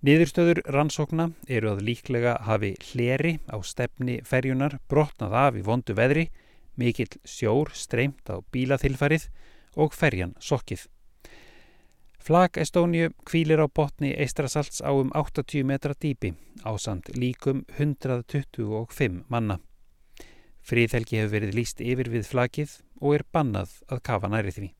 Niðurstöður 0.00 0.62
rannsókna 0.64 1.28
eru 1.44 1.74
að 1.74 1.84
líklega 1.90 2.38
hafi 2.48 2.72
hleri 2.94 3.36
á 3.44 3.60
stefni 3.60 4.22
ferjunar 4.24 4.80
brotnað 4.88 5.40
af 5.44 5.60
í 5.60 5.68
vondu 5.68 5.92
veðri, 6.00 6.30
mikill 6.80 7.20
sjór 7.28 7.76
streymt 7.76 8.32
á 8.32 8.40
bílaþilfarið 8.48 9.28
og 9.76 9.92
ferjan 9.92 10.38
sokkið. 10.40 10.88
Flag 12.26 12.58
Estóniu 12.58 13.12
kvílir 13.22 13.60
á 13.62 13.70
botni 13.70 14.08
Eistrasalts 14.10 14.82
á 14.82 14.90
um 14.90 15.12
80 15.14 15.62
metra 15.62 15.94
dýpi 15.94 16.34
á 16.66 16.74
samt 16.74 17.06
líkum 17.14 17.62
125 17.78 19.30
manna. 19.30 19.60
Fríðhelgi 20.58 21.20
hefur 21.20 21.36
verið 21.36 21.54
líst 21.54 21.78
yfir 21.78 22.10
við 22.10 22.26
flagið 22.26 22.72
og 22.98 23.14
er 23.14 23.24
bannað 23.30 23.76
að 23.86 24.02
kafa 24.10 24.32
næri 24.32 24.50
því. 24.56 24.72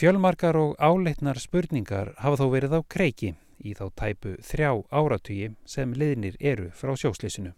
Fjölmarkar 0.00 0.56
og 0.56 0.72
áleitnar 0.80 1.36
spurningar 1.36 2.14
hafa 2.16 2.40
þó 2.40 2.46
verið 2.56 2.72
á 2.72 2.80
kreiki 2.88 3.34
í 3.60 3.76
þá 3.76 3.84
tæpu 3.92 4.38
þrjá 4.40 4.70
áratugi 4.88 5.52
sem 5.68 5.92
liðnir 5.92 6.40
eru 6.40 6.70
frá 6.72 6.96
sjóslísinu. 6.96 7.52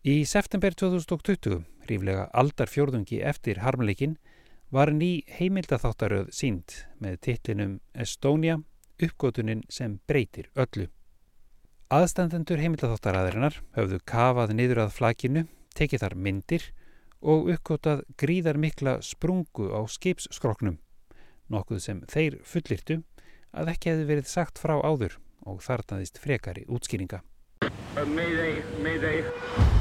Í 0.00 0.24
september 0.24 0.72
2020, 0.72 1.60
ríflega 1.92 2.24
aldar 2.32 2.72
fjórðungi 2.72 3.20
eftir 3.20 3.60
harmleikin, 3.60 4.16
var 4.70 4.92
ný 4.92 5.24
heimildatháttaröð 5.38 6.30
sínd 6.34 6.76
með 7.02 7.18
titlinum 7.26 7.74
Estonia, 7.94 8.60
uppgótunin 9.02 9.64
sem 9.68 9.98
breytir 10.08 10.50
öllu. 10.54 10.88
Aðstandendur 11.92 12.62
heimildatháttarraðirinnar 12.62 13.60
höfðu 13.76 14.00
kafað 14.08 14.54
niður 14.56 14.84
að 14.86 14.94
flakinu, 14.96 15.44
tekið 15.76 16.04
þar 16.04 16.16
myndir 16.16 16.70
og 17.24 17.50
uppgótað 17.54 18.04
gríðar 18.20 18.58
mikla 18.60 18.98
sprungu 19.02 19.70
á 19.72 19.80
skipsskroknum, 19.88 20.78
nokkuð 21.52 21.82
sem 21.82 22.02
þeir 22.10 22.40
fullirtu 22.44 23.02
að 23.52 23.70
ekki 23.74 23.92
hefði 23.92 24.08
verið 24.10 24.32
sagt 24.32 24.58
frá 24.58 24.78
áður 24.80 25.18
og 25.44 25.62
þarnaðist 25.64 26.18
frekari 26.22 26.64
útskýringa. 26.66 27.22
Mayday, 27.94 28.62
mayday. 28.82 29.24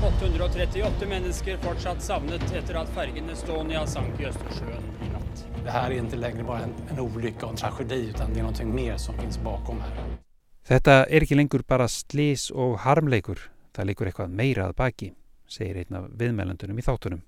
838 0.04 1.08
mennesker 1.08 1.58
fortsatt 1.58 2.02
savnet 2.02 2.44
etter 2.54 2.78
at 2.78 2.92
fergen 2.94 3.32
Estonia 3.34 3.88
sank 3.90 4.20
i 4.22 4.28
Østersjøen 4.30 4.86
i 5.02 5.10
natt. 5.10 5.46
Det 5.64 5.72
här 5.72 5.92
är 5.92 5.98
inte 5.98 6.16
längre 6.16 6.44
bara 6.44 6.60
en, 6.60 6.74
en 6.90 7.00
olycka 7.00 7.46
och 7.46 7.52
en 7.52 7.58
tragedi 7.58 8.10
utan 8.10 8.34
det 8.34 8.40
är 8.40 8.44
någonting 8.44 8.76
mer 8.76 8.98
som 8.98 9.18
finns 9.18 9.40
bakom 9.40 9.82
här. 9.82 10.18
Þetta 10.64 11.06
er 11.10 11.26
ekki 11.26 11.36
lengur 11.36 11.66
bara 11.68 11.88
slís 11.90 12.52
og 12.52 12.78
harmleikur, 12.86 13.50
það 13.74 13.90
leikur 13.90 14.12
eitthvað 14.12 14.38
meira 14.38 14.70
að 14.70 14.78
baki, 14.78 15.12
segir 15.50 15.82
einn 15.82 15.98
af 15.98 16.08
viðmælandunum 16.14 16.80
í 16.80 16.86
þáttunum. 16.86 17.26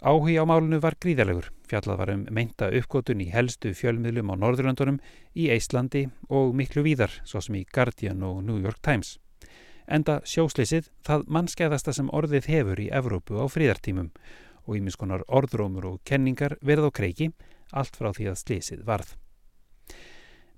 Áhugi 0.00 0.38
á 0.38 0.44
málunu 0.46 0.78
var 0.80 0.94
gríðalegur, 1.02 1.50
fjallað 1.66 1.98
var 2.04 2.14
um 2.14 2.24
meinta 2.30 2.70
uppgótun 2.70 3.20
í 3.20 3.28
helstu 3.34 3.74
fjölmiðlum 3.74 4.30
á 4.30 4.34
Norðurlandunum, 4.46 5.02
í 5.34 5.50
Íslandi 5.50 6.06
og 6.30 6.54
miklu 6.54 6.86
víðar, 6.86 7.20
svo 7.24 7.42
sem 7.42 7.58
í 7.58 7.66
Guardian 7.66 8.22
og 8.22 8.44
New 8.46 8.62
York 8.62 8.80
Times 8.80 9.18
enda 9.86 10.20
sjósleysið 10.26 10.90
það 11.06 11.26
mannskæðasta 11.36 11.94
sem 11.96 12.10
orðið 12.14 12.48
hefur 12.52 12.82
í 12.82 12.88
Evrópu 12.94 13.38
á 13.38 13.46
fríðartímum 13.50 14.10
og 14.66 14.78
ímiskonar 14.78 15.22
orðrómur 15.28 15.86
og 15.92 16.00
kenningar 16.04 16.56
verð 16.60 16.90
á 16.90 16.96
kreiki 16.98 17.30
allt 17.72 17.96
frá 17.98 18.10
því 18.14 18.30
að 18.30 18.40
sleysið 18.42 18.84
varð. 18.86 19.14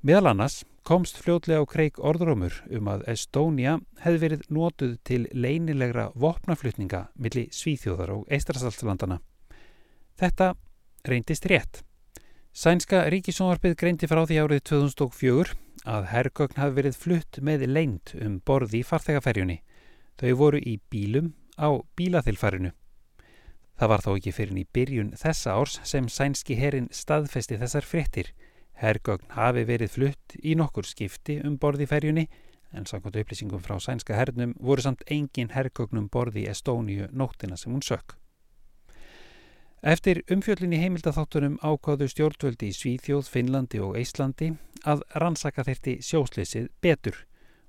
Meðal 0.04 0.30
annars 0.30 0.62
komst 0.86 1.18
fljótlega 1.20 1.60
á 1.60 1.66
kreik 1.68 1.98
orðrómur 1.98 2.54
um 2.72 2.88
að 2.88 3.04
Estónia 3.12 3.78
hefði 4.04 4.20
verið 4.22 4.44
nótuð 4.48 4.94
til 5.04 5.24
leynilegra 5.34 6.08
vopnaflutninga 6.14 7.08
millir 7.18 7.50
Svíþjóðar 7.52 8.14
og 8.14 8.30
Eistrasaltslandana. 8.32 9.18
Þetta 10.18 10.54
reyndist 11.04 11.48
rétt. 11.50 11.82
Sænska 12.54 13.04
ríkisónvarpið 13.12 13.76
greindi 13.78 14.08
frá 14.10 14.24
því 14.24 14.38
árið 14.42 14.62
2004 14.70 15.58
að 15.86 16.08
herrgögn 16.12 16.58
hafi 16.58 16.76
verið 16.78 16.98
flutt 16.98 17.38
með 17.44 17.66
leint 17.68 18.14
um 18.18 18.40
borði 18.40 18.80
í 18.82 18.86
farþegaferjunni. 18.86 19.60
Þau 20.18 20.32
voru 20.40 20.58
í 20.58 20.78
bílum 20.90 21.34
á 21.58 21.68
bílaþilfarinu. 21.98 22.72
Það 23.78 23.90
var 23.92 24.02
þó 24.02 24.10
ekki 24.16 24.34
fyrir 24.34 24.58
í 24.58 24.66
byrjun 24.74 25.14
þessa 25.18 25.54
árs 25.54 25.78
sem 25.86 26.08
sænski 26.10 26.56
herin 26.58 26.88
staðfesti 26.90 27.58
þessar 27.60 27.86
fréttir. 27.86 28.32
Herrgögn 28.78 29.34
hafi 29.34 29.64
verið 29.66 29.94
flutt 29.94 30.38
í 30.42 30.54
nokkur 30.58 30.86
skipti 30.86 31.38
um 31.46 31.58
borði 31.58 31.86
í 31.86 31.90
ferjunni 31.90 32.28
en 32.74 32.86
samkvæmt 32.86 33.20
upplýsingum 33.22 33.62
frá 33.62 33.78
sænska 33.80 34.16
hernum 34.18 34.54
voru 34.60 34.82
samt 34.82 35.04
engin 35.06 35.54
herrgögnum 35.54 36.10
borði 36.12 36.44
í 36.44 36.50
Estóníu 36.50 37.08
nóttina 37.12 37.56
sem 37.56 37.72
hún 37.72 37.84
sökk. 37.84 38.18
Eftir 39.78 40.24
umfjöllin 40.26 40.72
í 40.74 40.78
heimildatháttunum 40.82 41.60
ákváðu 41.62 42.08
stjórnvöldi 42.10 42.72
í 42.72 42.74
Svíþjóð, 42.74 43.28
Finnlandi 43.30 43.78
og 43.78 43.94
Íslandi 44.00 44.48
að 44.82 45.04
rannsaka 45.22 45.62
þeirti 45.62 46.00
sjósleysið 46.02 46.66
betur 46.82 47.20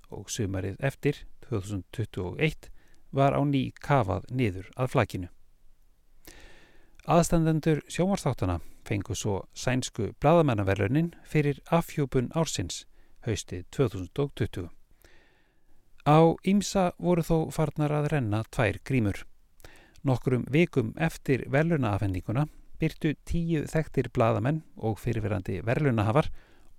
og 0.10 0.32
sumarið 0.34 0.82
eftir, 0.82 1.22
2021, 1.46 2.72
var 3.14 3.38
á 3.38 3.42
ný 3.46 3.70
kafað 3.78 4.26
niður 4.34 4.72
að 4.74 4.92
flakinu. 4.96 5.30
Aðstandendur 7.06 7.86
sjómarþáttana 7.86 8.58
fengu 8.90 9.14
svo 9.14 9.44
sænsku 9.54 10.14
bladamennaverlunin 10.18 11.14
fyrir 11.30 11.62
afhjúpun 11.70 12.34
ársins 12.34 12.88
haustið 13.26 13.68
2020. 13.70 14.70
Á 16.10 16.20
Ímsa 16.42 16.92
voru 16.98 17.22
þó 17.22 17.52
farnar 17.54 17.94
að 17.94 18.14
renna 18.16 18.44
tvær 18.50 18.82
grímur. 18.82 19.29
Nokkrum 20.08 20.46
vikum 20.52 20.94
eftir 20.96 21.44
verlunaafhendinguna 21.52 22.46
byrtu 22.80 23.14
tíu 23.28 23.66
þekktir 23.68 24.08
bladamenn 24.16 24.62
og 24.78 25.00
fyrirverandi 25.02 25.60
verlunahafar 25.68 26.30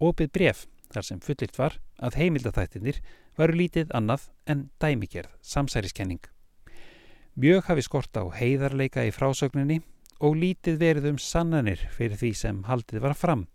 opið 0.00 0.30
bref 0.32 0.66
þar 0.90 1.06
sem 1.06 1.20
fullirt 1.20 1.58
var 1.60 1.76
að 2.00 2.16
heimildatættinir 2.20 3.00
varu 3.38 3.58
lítið 3.60 3.92
annað 3.94 4.28
en 4.48 4.68
dæmigerð 4.80 5.34
samsæriskenning. 5.44 6.22
Mjög 7.36 7.68
hafi 7.68 7.84
skort 7.86 8.16
á 8.16 8.24
heiðarleika 8.34 9.04
í 9.06 9.12
frásögninni 9.14 9.80
og 10.20 10.36
lítið 10.40 10.80
verið 10.80 11.10
um 11.12 11.18
sannanir 11.20 11.84
fyrir 11.94 12.18
því 12.20 12.32
sem 12.36 12.62
haldið 12.68 13.04
var 13.04 13.16
fram. 13.16 13.46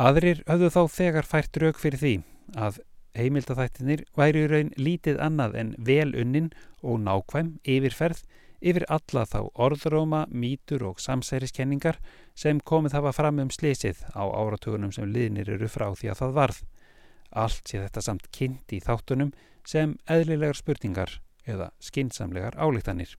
Aðrir 0.00 0.44
höfðu 0.48 0.70
þá 0.74 0.82
þegar 0.94 1.28
fært 1.28 1.58
rauk 1.60 1.78
fyrir 1.78 2.00
því 2.00 2.14
að 2.56 2.80
heimildatættinir 3.18 4.04
væri 4.16 4.46
raun 4.48 4.70
lítið 4.78 5.18
annað 5.22 5.58
en 5.60 5.74
vel 5.78 6.14
unnin 6.14 6.52
og 6.80 7.02
nákvæm 7.04 7.56
yfirferð 7.66 8.22
yfir 8.60 8.84
alla 8.88 9.24
þá 9.26 9.40
orðróma, 9.54 10.26
mítur 10.30 10.84
og 10.90 11.00
samsæriskenningar 11.00 11.98
sem 12.34 12.60
komið 12.60 12.98
hafa 12.98 13.12
fram 13.16 13.40
um 13.42 13.50
slísið 13.50 14.04
á 14.12 14.22
áratugunum 14.24 14.92
sem 14.92 15.08
liðnir 15.08 15.50
eru 15.56 15.68
frá 15.68 15.88
því 15.94 16.12
að 16.12 16.20
það 16.22 16.36
varð. 16.38 16.60
Allt 17.30 17.64
sé 17.68 17.80
þetta 17.80 18.04
samt 18.04 18.30
kynnt 18.34 18.72
í 18.74 18.80
þáttunum 18.84 19.32
sem 19.66 19.96
eðlilegar 20.10 20.58
spurningar 20.58 21.20
eða 21.46 21.70
skinsamlegar 21.80 22.56
álíktanir. 22.58 23.16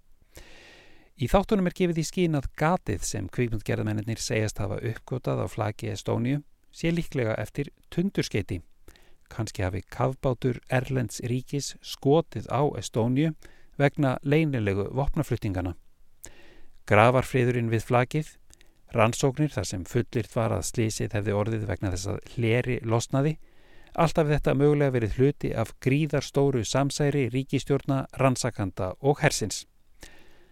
Í 1.22 1.28
þáttunum 1.30 1.68
er 1.70 1.76
gefið 1.78 2.02
í 2.02 2.08
skín 2.08 2.38
að 2.38 2.50
gatið 2.58 3.04
sem 3.06 3.28
kvíkmundgerðamennir 3.30 4.22
segjast 4.22 4.62
hafa 4.62 4.80
uppgótað 4.82 5.44
á 5.46 5.48
flagi 5.52 5.92
Estóniu 5.92 6.42
sé 6.74 6.90
líklega 6.90 7.36
eftir 7.38 7.70
tundurskeiti. 7.94 8.62
Kanski 9.32 9.64
hafi 9.64 9.84
kavbátur 9.86 10.60
Erlends 10.68 11.22
ríkis 11.24 11.76
skotið 11.86 12.50
á 12.50 12.66
Estóniu 12.80 13.36
vegna 13.82 14.18
leinilegu 14.24 14.88
vopnafluttingana. 14.96 15.76
Gravarfriðurinn 16.90 17.72
við 17.72 17.86
flagið, 17.88 18.30
rannsóknir 18.96 19.52
þar 19.54 19.68
sem 19.68 19.86
fullirt 19.88 20.36
var 20.36 20.54
að 20.56 20.68
slísið 20.70 21.16
hefði 21.18 21.38
orðið 21.38 21.68
vegna 21.70 21.94
þess 21.94 22.12
að 22.12 22.36
hleri 22.36 22.78
losnaði, 22.84 23.38
alltaf 23.96 24.30
þetta 24.32 24.56
mögulega 24.56 24.96
verið 24.96 25.18
hluti 25.20 25.54
af 25.56 25.74
gríðarstóru 25.84 26.64
samsæri 26.68 27.28
ríkistjórna, 27.34 28.06
rannsakanda 28.20 28.94
og 29.02 29.22
hersins. 29.24 29.66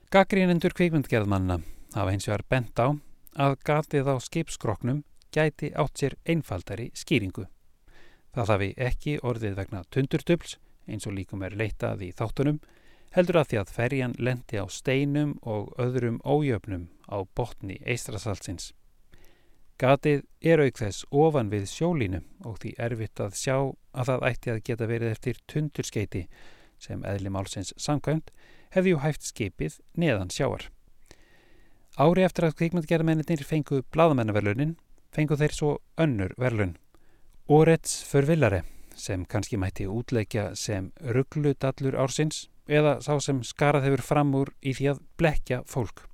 Gaggrínendur 0.09 0.73
kvikmyndgerðmanna 0.73 1.59
hafa 1.93 2.13
hins 2.13 2.27
vegar 2.27 2.45
bent 2.49 2.79
á 2.81 2.87
að 3.39 3.55
gatið 3.65 4.09
á 4.09 4.15
skipskroknum 4.23 5.03
gæti 5.33 5.69
átt 5.77 6.01
sér 6.01 6.15
einfaldari 6.25 6.89
skýringu. 6.97 7.45
Það 8.33 8.51
hafi 8.53 8.73
ekki 8.77 9.19
orðið 9.25 9.55
vegna 9.59 9.83
tundurtöfls 9.93 10.57
eins 10.89 11.05
og 11.05 11.15
líkum 11.17 11.43
er 11.45 11.55
leitað 11.57 12.03
í 12.07 12.11
þáttunum 12.17 12.59
heldur 13.15 13.41
að 13.41 13.51
því 13.51 13.59
að 13.61 13.73
ferjan 13.75 14.15
lendi 14.19 14.59
á 14.61 14.65
steinum 14.69 15.37
og 15.41 15.73
öðrum 15.81 16.19
ójöfnum 16.25 16.89
á 17.09 17.17
botni 17.35 17.79
eistrasalsins. 17.85 18.73
Gatið 19.79 20.25
er 20.43 20.59
auk 20.59 20.79
þess 20.81 21.05
ofan 21.09 21.49
við 21.53 21.69
sjólínu 21.71 22.19
og 22.45 22.57
því 22.59 22.73
erfitt 22.83 23.21
að 23.23 23.37
sjá 23.39 23.55
að 23.95 24.09
það 24.11 24.25
ætti 24.29 24.51
að 24.51 24.63
geta 24.67 24.89
verið 24.89 25.13
eftir 25.13 25.39
tundurskeiti 25.47 26.25
sem 26.79 27.05
eðli 27.07 27.31
málsins 27.31 27.71
samkvæmt 27.79 28.33
hefði 28.75 28.93
jú 28.93 28.99
hæft 29.03 29.23
skipið 29.27 29.79
neðan 29.95 30.33
sjáar. 30.35 30.67
Ári 31.99 32.23
eftir 32.27 32.47
að 32.47 32.57
kvikmundgerðamennir 32.59 33.43
fengu 33.47 33.81
bladamennaverlunin 33.91 34.75
fengu 35.15 35.39
þeir 35.39 35.55
svo 35.55 35.71
önnur 35.97 36.35
verlun. 36.37 36.75
Órets 37.49 38.03
förvillare 38.03 38.61
sem 38.95 39.23
kannski 39.25 39.57
mætti 39.57 39.87
útleikja 39.87 40.51
sem 40.59 40.91
ruggludallur 40.99 41.97
ársins 41.97 42.49
eða 42.69 42.99
sá 43.01 43.15
sem 43.23 43.41
skarað 43.43 43.89
hefur 43.89 44.05
fram 44.05 44.31
úr 44.37 44.53
í 44.61 44.75
því 44.77 44.87
að 44.93 45.03
blekja 45.17 45.63
fólk. 45.67 46.05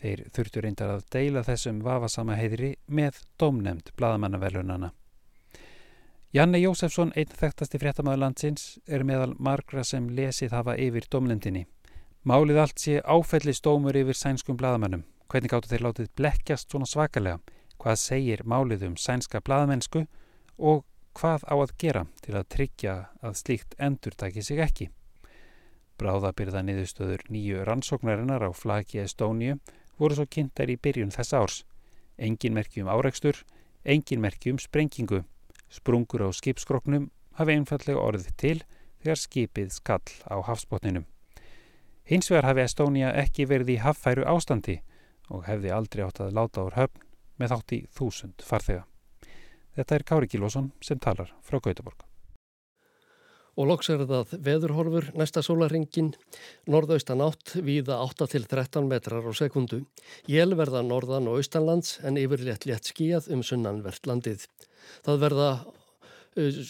Þeir 0.00 0.22
þurftur 0.32 0.64
reyndar 0.64 0.94
að 0.94 1.04
deila 1.12 1.42
þessum 1.44 1.82
vafasama 1.84 2.36
heiðri 2.38 2.74
með 2.88 3.20
domnemd 3.40 3.90
bladamannavelunana. 3.96 4.92
Janne 6.32 6.60
Jósefsson, 6.62 7.10
einn 7.18 7.32
þekktasti 7.34 7.80
fréttamaður 7.82 8.22
landsins, 8.22 8.66
er 8.86 9.02
meðal 9.02 9.32
margra 9.42 9.82
sem 9.84 10.06
lesið 10.14 10.54
hafa 10.54 10.76
yfir 10.78 11.08
domnemdini. 11.10 11.64
Málið 12.22 12.60
allt 12.62 12.78
sé 12.78 13.00
áfellistómur 13.02 13.96
yfir 13.98 14.14
sænskum 14.14 14.58
bladamannum. 14.60 15.02
Hvernig 15.26 15.50
gáttu 15.50 15.72
þeir 15.72 15.84
látið 15.88 16.12
blekkjast 16.20 16.70
svona 16.70 16.86
svakalega? 16.86 17.40
Hvað 17.80 17.98
segir 17.98 18.44
málið 18.44 18.86
um 18.90 18.96
sænska 19.00 19.40
bladamennsku 19.42 20.04
og 20.58 20.84
hvað 21.18 21.48
á 21.50 21.54
að 21.56 21.74
gera 21.80 22.06
til 22.22 22.36
að 22.36 22.48
tryggja 22.54 22.96
að 23.24 23.38
slíkt 23.40 23.76
endurtæki 23.78 24.44
sig 24.44 24.62
ekki? 24.62 24.90
Bráðabyrða 26.00 26.62
niðurstöður 26.64 27.26
nýju 27.28 27.64
rannsóknarinnar 27.68 28.46
á 28.48 28.50
flagi 28.56 29.02
Estóniu 29.02 29.58
voru 30.00 30.16
svo 30.16 30.24
kynntar 30.32 30.72
í 30.72 30.78
byrjun 30.80 31.12
þess 31.12 31.36
árs. 31.36 31.56
Engin 32.16 32.56
merki 32.56 32.80
um 32.80 32.88
áreikstur, 32.88 33.36
engin 33.84 34.22
merki 34.24 34.54
um 34.54 34.60
sprengingu. 34.62 35.26
Sprungur 35.68 36.24
á 36.24 36.28
skipskroknum 36.32 37.10
hafi 37.36 37.56
einfallega 37.58 38.00
orðið 38.00 38.32
til 38.40 38.56
þegar 39.04 39.22
skipið 39.26 39.76
skall 39.76 40.16
á 40.24 40.40
hafsbótninum. 40.48 41.04
Hins 42.08 42.32
vegar 42.32 42.48
hafi 42.48 42.64
Estónia 42.64 43.12
ekki 43.20 43.44
verið 43.50 43.76
í 43.76 43.80
haffæru 43.84 44.24
ástandi 44.24 44.80
og 45.28 45.44
hefði 45.52 45.74
aldrei 45.76 46.06
átt 46.08 46.24
að 46.24 46.36
láta 46.40 46.64
úr 46.64 46.80
höfn 46.80 47.08
með 47.36 47.52
þátt 47.54 47.76
í 47.76 47.82
þúsund 47.92 48.44
farþega. 48.44 48.86
Þetta 49.76 49.96
er 49.96 50.08
Kári 50.08 50.32
Kílvason 50.32 50.72
sem 50.80 50.98
talar 50.98 51.36
frá 51.44 51.60
Gautaborg 51.60 52.09
og 53.58 53.68
loks 53.70 53.90
er 53.92 54.04
það 54.08 54.34
veðurhorfur 54.46 55.10
næsta 55.18 55.42
sólaringin, 55.44 56.12
norðaustan 56.70 57.24
átt 57.24 57.56
viða 57.66 58.00
8-13 58.06 58.88
metrar 58.90 59.26
á 59.26 59.32
sekundu. 59.36 59.82
Jél 60.30 60.54
verða 60.58 60.84
norðan 60.86 61.28
og 61.30 61.40
austanlands 61.40 61.98
en 62.06 62.20
yfirlétt 62.20 62.66
létt 62.68 62.92
skíjað 62.92 63.30
um 63.34 63.44
sunnanvert 63.46 64.06
landið. 64.08 64.46
Það 65.06 65.22
verða 65.24 65.48
uh, 65.60 66.60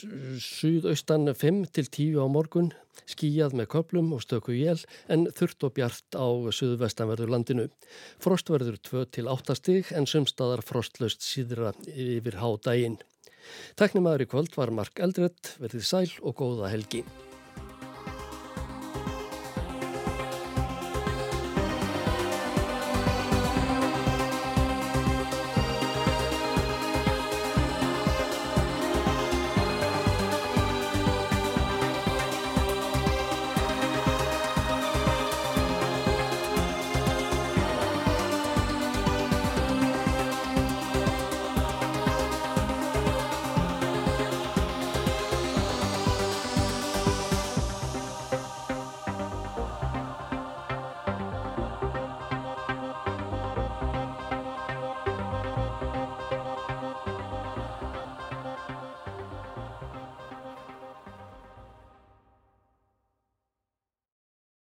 suðaustan 0.41 1.35
5-10 1.35 2.17
á 2.21 2.27
morgun, 2.33 2.73
skíjað 3.11 3.57
með 3.59 3.71
köplum 3.75 4.11
og 4.15 4.25
stöku 4.25 4.55
jél 4.55 4.81
en 5.11 5.29
þurft 5.37 5.67
og 5.67 5.77
bjart 5.79 6.19
á 6.19 6.27
suðvestanverður 6.55 7.33
landinu. 7.35 7.69
Frost 8.23 8.51
verður 8.53 8.81
2-8 8.87 9.59
stig 9.59 9.95
en 9.97 10.09
sumstaðar 10.11 10.65
frostlaust 10.67 11.25
síðra 11.27 11.75
yfir 11.91 12.41
hádægin. 12.43 13.01
Teknimaður 13.81 14.27
í 14.27 14.31
kvöld 14.31 14.55
var 14.59 14.75
Mark 14.75 15.03
Eldredd, 15.03 15.57
verðið 15.63 15.87
sæl 15.89 16.09
og 16.21 16.39
góða 16.43 16.71
helgi. 16.73 17.05